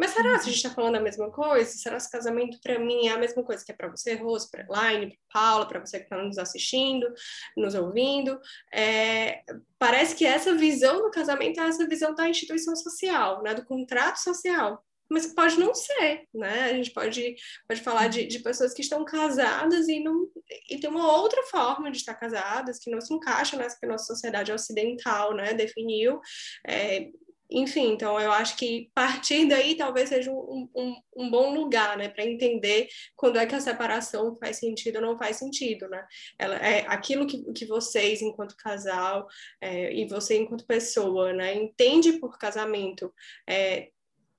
Mas 0.00 0.12
será 0.12 0.23
que 0.23 0.28
a 0.28 0.33
uhum. 0.38 0.45
gente 0.45 0.57
está 0.57 0.71
falando 0.71 0.97
a 0.97 1.00
mesma 1.00 1.30
coisa? 1.30 1.71
Será 1.71 1.99
que 1.99 2.11
casamento 2.11 2.59
para 2.62 2.78
mim 2.78 3.09
é 3.09 3.12
a 3.12 3.19
mesma 3.19 3.42
coisa 3.42 3.62
que 3.62 3.71
é 3.71 3.75
para 3.75 3.88
você, 3.88 4.14
Rose, 4.14 4.50
para 4.50 4.64
Elaine, 4.64 5.09
para 5.09 5.19
Paula, 5.30 5.69
para 5.69 5.78
você 5.78 5.99
que 5.99 6.04
está 6.04 6.16
nos 6.16 6.38
assistindo, 6.38 7.07
nos 7.54 7.75
ouvindo? 7.75 8.40
É, 8.73 9.42
parece 9.78 10.16
que 10.16 10.25
essa 10.25 10.54
visão 10.54 11.02
do 11.02 11.11
casamento 11.11 11.61
é 11.61 11.69
essa 11.69 11.87
visão 11.87 12.14
da 12.14 12.26
instituição 12.26 12.75
social, 12.76 13.42
né, 13.42 13.52
do 13.52 13.62
contrato 13.66 14.16
social. 14.16 14.83
Mas 15.07 15.26
pode 15.26 15.61
não 15.61 15.75
ser, 15.75 16.26
né? 16.33 16.71
A 16.71 16.73
gente 16.73 16.92
pode, 16.92 17.35
pode 17.69 17.83
falar 17.83 18.09
de, 18.09 18.26
de 18.26 18.38
pessoas 18.38 18.73
que 18.73 18.80
estão 18.80 19.04
casadas 19.04 19.87
e, 19.87 20.00
não, 20.00 20.28
e 20.71 20.78
tem 20.78 20.88
uma 20.88 21.12
outra 21.12 21.42
forma 21.42 21.90
de 21.90 21.99
estar 21.99 22.14
casadas, 22.14 22.78
que 22.78 22.90
não 22.90 23.02
se 23.02 23.12
encaixa 23.12 23.57
nessa 23.57 23.78
que 23.78 23.85
a 23.85 23.88
nossa 23.88 24.07
sociedade 24.07 24.50
ocidental 24.50 25.35
né, 25.35 25.52
definiu. 25.52 26.21
É, 26.66 27.11
enfim, 27.50 27.92
então 27.92 28.19
eu 28.21 28.30
acho 28.33 28.57
que 28.57 28.90
partir 28.95 29.49
daí 29.49 29.75
talvez 29.75 30.09
seja 30.09 30.30
um, 30.30 30.69
um, 30.75 30.97
um 31.16 31.30
bom 31.30 31.54
lugar, 31.54 31.97
né, 31.97 32.09
para 32.09 32.25
entender 32.25 32.88
quando 33.16 33.38
é 33.38 33.47
que 33.47 33.54
a 33.54 33.61
separação 33.61 34.37
faz 34.37 34.59
sentido 34.59 34.97
ou 34.97 35.02
não 35.02 35.19
faz 35.19 35.37
sentido, 35.37 35.88
né? 35.88 36.07
Ela 36.38 36.57
é 36.57 36.87
aquilo 36.87 37.26
que, 37.26 37.42
que 37.52 37.66
vocês, 37.66 38.23
enquanto 38.23 38.57
casal, 38.57 39.26
é, 39.61 39.92
e 39.92 40.07
você 40.07 40.38
enquanto 40.38 40.66
pessoa, 40.66 41.33
né, 41.33 41.54
entende 41.54 42.12
por 42.14 42.38
casamento, 42.38 43.12
é, 43.49 43.90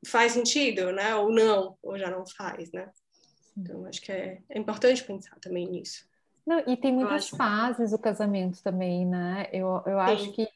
faz 0.08 0.32
sentido, 0.32 0.91
né, 0.91 1.15
ou 1.15 1.32
não, 1.32 1.77
ou 1.82 1.98
já 1.98 2.10
não 2.10 2.25
faz, 2.25 2.72
né? 2.72 2.89
Então 3.58 3.86
acho 3.86 4.01
que 4.01 4.12
é, 4.12 4.39
é 4.50 4.58
importante 4.58 5.03
pensar 5.03 5.38
também 5.39 5.68
nisso. 5.68 6.10
Não, 6.46 6.63
e 6.65 6.75
tem 6.75 6.91
muitas 6.91 7.30
fases 7.30 7.94
o 7.94 8.00
casamento 8.00 8.63
também, 8.63 9.06
né? 9.06 9.48
Eu, 9.53 9.82
eu 9.86 10.00
acho 10.00 10.32
que 10.32 10.48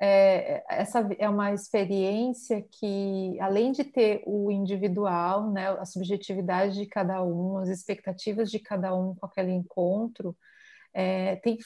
é, 0.00 0.64
essa 0.68 1.06
é 1.18 1.28
uma 1.28 1.52
experiência 1.52 2.64
que, 2.70 3.38
além 3.38 3.70
de 3.70 3.84
ter 3.84 4.22
o 4.26 4.50
individual, 4.50 5.50
né, 5.50 5.68
a 5.68 5.84
subjetividade 5.84 6.74
de 6.74 6.86
cada 6.86 7.22
um, 7.22 7.58
as 7.58 7.68
expectativas 7.68 8.50
de 8.50 8.58
cada 8.58 8.94
um 8.94 9.14
com 9.14 9.26
aquele 9.26 9.52
encontro, 9.52 10.34
é, 10.92 11.36
tem, 11.36 11.58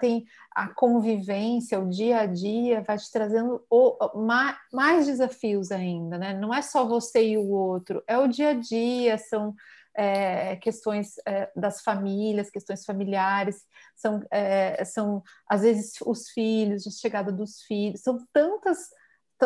tem, 0.00 0.24
a 0.52 0.68
convivência, 0.68 1.80
o 1.80 1.88
dia 1.88 2.20
a 2.20 2.26
dia 2.26 2.82
vai 2.82 2.96
te 2.98 3.10
trazendo 3.10 3.64
o, 3.70 4.18
mais, 4.18 4.56
mais 4.72 5.06
desafios 5.06 5.72
ainda, 5.72 6.18
né? 6.18 6.34
Não 6.34 6.54
é 6.54 6.62
só 6.62 6.86
você 6.86 7.30
e 7.30 7.38
o 7.38 7.48
outro, 7.48 8.02
é 8.06 8.18
o 8.18 8.28
dia 8.28 8.50
a 8.50 8.54
dia, 8.54 9.18
são 9.18 9.54
é, 9.98 10.54
questões 10.56 11.14
é, 11.26 11.50
das 11.56 11.82
famílias, 11.82 12.50
questões 12.50 12.84
familiares, 12.84 13.64
são, 13.96 14.22
é, 14.30 14.84
são 14.84 15.24
às 15.48 15.62
vezes 15.62 15.94
os 16.06 16.28
filhos, 16.30 16.86
a 16.86 16.90
chegada 16.90 17.32
dos 17.32 17.62
filhos, 17.62 18.00
são 18.00 18.18
tantas 18.32 18.78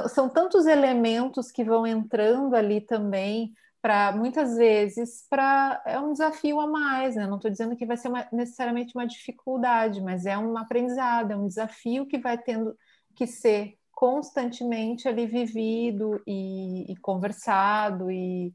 são 0.09 0.27
tantos 0.29 0.65
elementos 0.67 1.51
que 1.53 1.63
vão 1.63 1.87
entrando 1.87 2.55
ali 2.55 2.81
também 2.81 3.53
para 3.83 4.13
muitas 4.13 4.57
vezes 4.57 5.27
para 5.29 5.83
é 5.85 5.99
um 5.99 6.13
desafio 6.13 6.61
a 6.61 6.67
mais, 6.67 7.17
né? 7.17 7.27
Não 7.27 7.37
estou 7.37 7.51
dizendo 7.51 7.77
que 7.77 7.85
vai 7.85 7.97
ser 7.97 8.09
uma, 8.09 8.27
necessariamente 8.33 8.95
uma 8.95 9.07
dificuldade, 9.07 10.01
mas 10.01 10.25
é 10.25 10.37
um 10.39 10.57
aprendizado, 10.57 11.33
é 11.33 11.37
um 11.37 11.47
desafio 11.47 12.07
que 12.07 12.19
vai 12.19 12.39
tendo 12.39 12.77
que 13.15 13.27
ser 13.27 13.77
constantemente 13.91 15.09
ali 15.09 15.27
vivido 15.27 16.23
e, 16.27 16.91
e 16.93 16.97
conversado 16.97 18.11
e 18.11 18.53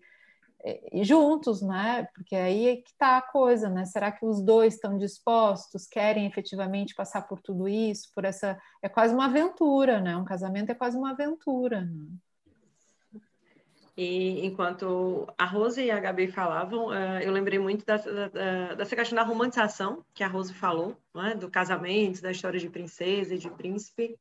juntos, 1.03 1.61
né? 1.61 2.07
Porque 2.13 2.35
aí 2.35 2.67
é 2.67 2.75
que 2.77 2.89
está 2.89 3.17
a 3.17 3.21
coisa, 3.21 3.69
né? 3.69 3.85
Será 3.85 4.11
que 4.11 4.25
os 4.25 4.41
dois 4.41 4.75
estão 4.75 4.97
dispostos, 4.97 5.87
querem 5.87 6.25
efetivamente 6.25 6.95
passar 6.95 7.23
por 7.23 7.39
tudo 7.41 7.67
isso, 7.67 8.11
por 8.13 8.25
essa 8.25 8.59
é 8.81 8.89
quase 8.89 9.13
uma 9.13 9.25
aventura, 9.25 9.99
né? 10.01 10.15
Um 10.15 10.25
casamento 10.25 10.71
é 10.71 10.75
quase 10.75 10.97
uma 10.97 11.11
aventura. 11.11 11.81
Né? 11.81 13.21
E 13.95 14.45
enquanto 14.45 15.27
a 15.37 15.45
Rose 15.45 15.81
e 15.81 15.89
a 15.89 15.99
Gabi 15.99 16.27
falavam, 16.27 16.93
eh, 16.93 17.25
eu 17.25 17.31
lembrei 17.31 17.57
muito 17.57 17.83
dessa, 17.83 18.29
dessa 18.77 18.95
questão 18.95 19.15
da 19.15 19.23
romantização 19.23 20.05
que 20.13 20.23
a 20.23 20.27
Rose 20.27 20.53
falou, 20.53 20.95
é? 21.15 21.33
do 21.33 21.49
casamento, 21.49 22.21
da 22.21 22.29
história 22.29 22.59
de 22.59 22.69
princesa 22.69 23.33
e 23.33 23.39
de 23.39 23.49
príncipe, 23.49 24.15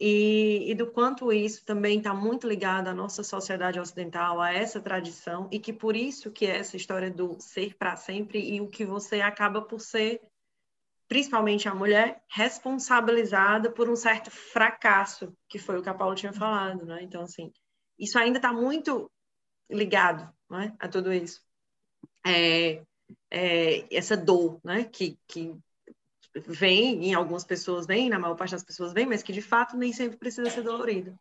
e, 0.00 0.70
e 0.70 0.74
do 0.74 0.86
quanto 0.86 1.32
isso 1.32 1.64
também 1.64 1.98
está 1.98 2.14
muito 2.14 2.46
ligado 2.46 2.88
à 2.88 2.94
nossa 2.94 3.24
sociedade 3.24 3.80
ocidental, 3.80 4.40
a 4.40 4.52
essa 4.52 4.80
tradição, 4.80 5.48
e 5.50 5.58
que 5.58 5.72
por 5.72 5.96
isso 5.96 6.30
que 6.30 6.46
é 6.46 6.58
essa 6.58 6.76
história 6.76 7.10
do 7.10 7.36
ser 7.40 7.74
para 7.76 7.96
sempre 7.96 8.38
e 8.38 8.60
o 8.60 8.68
que 8.68 8.84
você 8.84 9.20
acaba 9.20 9.60
por 9.60 9.80
ser, 9.80 10.20
principalmente 11.08 11.68
a 11.68 11.74
mulher, 11.74 12.22
responsabilizada 12.28 13.72
por 13.72 13.90
um 13.90 13.96
certo 13.96 14.30
fracasso, 14.30 15.36
que 15.48 15.58
foi 15.58 15.78
o 15.78 15.82
que 15.82 15.88
a 15.88 15.94
Paula 15.94 16.14
tinha 16.14 16.32
falado, 16.32 16.86
né? 16.86 17.02
Então, 17.02 17.22
assim, 17.22 17.52
isso 17.98 18.18
ainda 18.18 18.38
está 18.38 18.52
muito 18.52 19.10
ligado 19.68 20.32
né, 20.48 20.76
a 20.78 20.88
tudo 20.88 21.12
isso. 21.12 21.42
É, 22.24 22.84
é, 23.30 23.94
essa 23.94 24.16
dor 24.16 24.60
né, 24.62 24.84
que, 24.84 25.18
que 25.26 25.56
vem, 26.46 27.06
em 27.06 27.14
algumas 27.14 27.44
pessoas 27.44 27.86
vem, 27.86 28.08
na 28.08 28.18
maior 28.18 28.34
parte 28.34 28.52
das 28.52 28.64
pessoas 28.64 28.92
vem, 28.92 29.06
mas 29.06 29.22
que 29.22 29.32
de 29.32 29.42
fato 29.42 29.76
nem 29.76 29.92
sempre 29.92 30.16
precisa 30.16 30.50
ser 30.50 30.62
dolorido. 30.62 31.18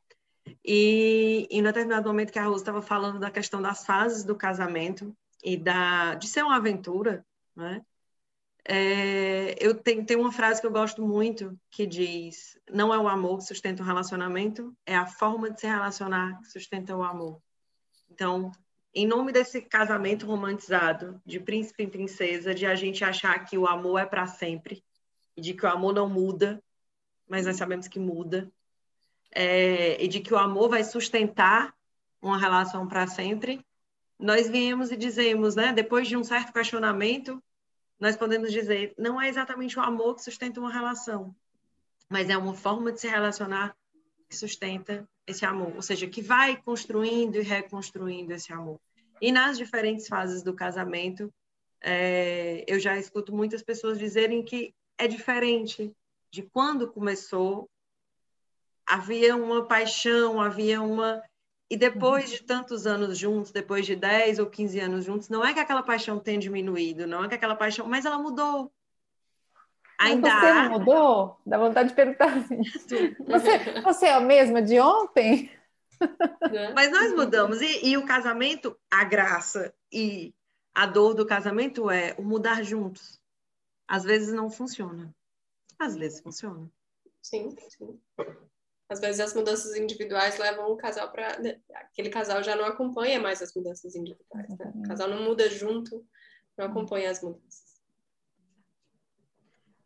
E 0.63 1.47
em 1.49 1.63
determinado 1.63 2.07
momento 2.07 2.31
que 2.31 2.39
a 2.39 2.45
Rosa 2.45 2.61
estava 2.61 2.81
falando 2.81 3.19
da 3.19 3.31
questão 3.31 3.61
das 3.61 3.85
fases 3.85 4.23
do 4.23 4.35
casamento 4.35 5.15
e 5.43 5.57
da 5.57 6.15
de 6.15 6.27
ser 6.27 6.43
uma 6.43 6.57
aventura, 6.57 7.25
né? 7.55 7.81
É, 8.69 9.55
eu 9.65 9.75
tenho, 9.75 10.05
tenho 10.05 10.19
uma 10.19 10.31
frase 10.31 10.59
que 10.59 10.67
eu 10.67 10.71
gosto 10.71 11.01
muito 11.01 11.57
que 11.71 11.85
diz: 11.85 12.59
não 12.69 12.93
é 12.93 12.97
o 12.97 13.07
amor 13.07 13.37
que 13.37 13.45
sustenta 13.45 13.81
o 13.81 13.85
relacionamento, 13.85 14.75
é 14.85 14.95
a 14.95 15.05
forma 15.05 15.49
de 15.49 15.61
se 15.61 15.67
relacionar 15.67 16.39
que 16.41 16.49
sustenta 16.49 16.95
o 16.95 17.01
amor. 17.01 17.41
Então, 18.11 18.51
em 18.93 19.07
nome 19.07 19.31
desse 19.31 19.61
casamento 19.61 20.25
romantizado 20.25 21.21
de 21.25 21.39
príncipe 21.39 21.83
e 21.83 21.87
princesa, 21.87 22.53
de 22.53 22.65
a 22.65 22.75
gente 22.75 23.03
achar 23.03 23.37
que 23.45 23.57
o 23.57 23.67
amor 23.67 23.99
é 23.99 24.05
para 24.05 24.27
sempre, 24.27 24.83
de 25.37 25.53
que 25.53 25.65
o 25.65 25.69
amor 25.69 25.93
não 25.93 26.09
muda, 26.09 26.61
mas 27.27 27.45
nós 27.45 27.57
sabemos 27.57 27.87
que 27.87 27.99
muda, 27.99 28.51
é, 29.31 30.01
e 30.03 30.07
de 30.07 30.19
que 30.19 30.33
o 30.33 30.37
amor 30.37 30.69
vai 30.69 30.83
sustentar 30.83 31.73
uma 32.21 32.37
relação 32.37 32.87
para 32.87 33.05
sempre, 33.07 33.63
nós 34.19 34.49
viemos 34.49 34.91
e 34.91 34.97
dizemos, 34.97 35.55
né, 35.55 35.71
depois 35.71 36.07
de 36.07 36.17
um 36.17 36.23
certo 36.23 36.51
questionamento, 36.51 37.41
nós 37.99 38.15
podemos 38.15 38.51
dizer, 38.51 38.93
não 38.97 39.21
é 39.21 39.29
exatamente 39.29 39.77
o 39.77 39.81
amor 39.81 40.15
que 40.15 40.23
sustenta 40.23 40.59
uma 40.59 40.71
relação, 40.71 41.35
mas 42.09 42.29
é 42.29 42.37
uma 42.37 42.53
forma 42.53 42.91
de 42.91 42.99
se 42.99 43.07
relacionar 43.07 43.75
que 44.27 44.35
sustenta 44.35 45.07
esse 45.25 45.45
amor, 45.45 45.75
ou 45.75 45.81
seja, 45.81 46.07
que 46.07 46.21
vai 46.21 46.57
construindo 46.57 47.35
e 47.35 47.41
reconstruindo 47.41 48.33
esse 48.33 48.51
amor. 48.51 48.79
E 49.21 49.31
nas 49.31 49.57
diferentes 49.57 50.07
fases 50.07 50.41
do 50.41 50.53
casamento, 50.53 51.31
é, 51.81 52.63
eu 52.67 52.79
já 52.79 52.97
escuto 52.97 53.35
muitas 53.35 53.61
pessoas 53.61 53.99
dizerem 53.99 54.43
que 54.43 54.73
é 54.97 55.07
diferente 55.07 55.95
de 56.31 56.43
quando 56.43 56.91
começou. 56.91 57.69
Havia 58.85 59.35
uma 59.35 59.65
paixão, 59.65 60.41
havia 60.41 60.81
uma 60.81 61.21
E 61.69 61.75
depois 61.75 62.29
de 62.29 62.43
tantos 62.43 62.87
anos 62.87 63.17
juntos, 63.17 63.51
depois 63.51 63.85
de 63.85 63.95
10 63.95 64.39
ou 64.39 64.45
15 64.47 64.79
anos 64.79 65.05
juntos, 65.05 65.29
não 65.29 65.45
é 65.45 65.53
que 65.53 65.59
aquela 65.59 65.83
paixão 65.83 66.17
tenha 66.17 66.39
diminuído, 66.39 67.05
não 67.05 67.25
é 67.25 67.27
que 67.27 67.35
aquela 67.35 67.55
paixão, 67.55 67.85
mas 67.87 68.05
ela 68.05 68.17
mudou. 68.17 68.71
Ainda 69.99 70.29
você 70.29 70.53
não 70.53 70.79
mudou? 70.79 71.41
Dá 71.45 71.57
vontade 71.57 71.89
de 71.89 71.95
perguntar 71.95 72.37
assim. 72.37 72.61
Você, 73.27 73.81
você 73.81 74.05
é 74.05 74.13
a 74.13 74.19
mesma 74.19 74.61
de 74.61 74.79
ontem? 74.79 75.51
Né? 76.51 76.71
Mas 76.75 76.91
nós 76.91 77.13
mudamos. 77.13 77.61
E, 77.61 77.87
e, 77.87 77.97
o 77.97 78.05
casamento, 78.05 78.77
a 78.91 79.03
graça 79.03 79.73
e 79.91 80.33
a 80.73 80.85
dor 80.85 81.15
do 81.15 81.25
casamento 81.25 81.89
é 81.89 82.13
o 82.17 82.23
mudar 82.23 82.63
juntos. 82.63 83.19
Às 83.87 84.03
vezes 84.03 84.33
não 84.33 84.49
funciona. 84.49 85.13
Às 85.79 85.95
vezes 85.95 86.19
funciona. 86.19 86.69
Sim, 87.21 87.55
sim. 87.69 87.99
Às 88.89 88.99
vezes 88.99 89.19
as 89.19 89.33
mudanças 89.33 89.75
individuais 89.75 90.37
levam 90.37 90.71
o 90.71 90.77
casal 90.77 91.11
para. 91.11 91.39
Né, 91.39 91.59
aquele 91.73 92.09
casal 92.09 92.41
já 92.41 92.55
não 92.55 92.65
acompanha 92.65 93.19
mais 93.19 93.41
as 93.41 93.53
mudanças 93.53 93.95
individuais. 93.95 94.49
Né? 94.49 94.73
O 94.75 94.83
casal 94.83 95.09
não 95.09 95.23
muda 95.23 95.49
junto, 95.49 96.05
não 96.57 96.65
acompanha 96.65 97.11
as 97.11 97.21
mudanças. 97.21 97.67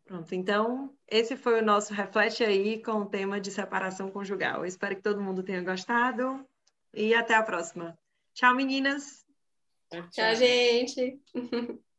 Pronto, 0.04 0.34
então 0.34 0.94
esse 1.08 1.36
foi 1.36 1.60
o 1.60 1.64
nosso 1.64 1.94
reflete 1.94 2.44
aí 2.44 2.82
com 2.82 3.02
o 3.02 3.06
tema 3.06 3.40
de 3.40 3.50
separação 3.50 4.10
conjugal. 4.10 4.60
Eu 4.60 4.66
espero 4.66 4.96
que 4.96 5.02
todo 5.02 5.22
mundo 5.22 5.42
tenha 5.42 5.62
gostado 5.62 6.46
e 6.92 7.14
até 7.14 7.34
a 7.34 7.42
próxima. 7.42 7.98
Tchau, 8.34 8.54
meninas. 8.54 9.24
Tchau, 9.90 10.08
Tchau 10.10 10.34
gente. 10.34 11.20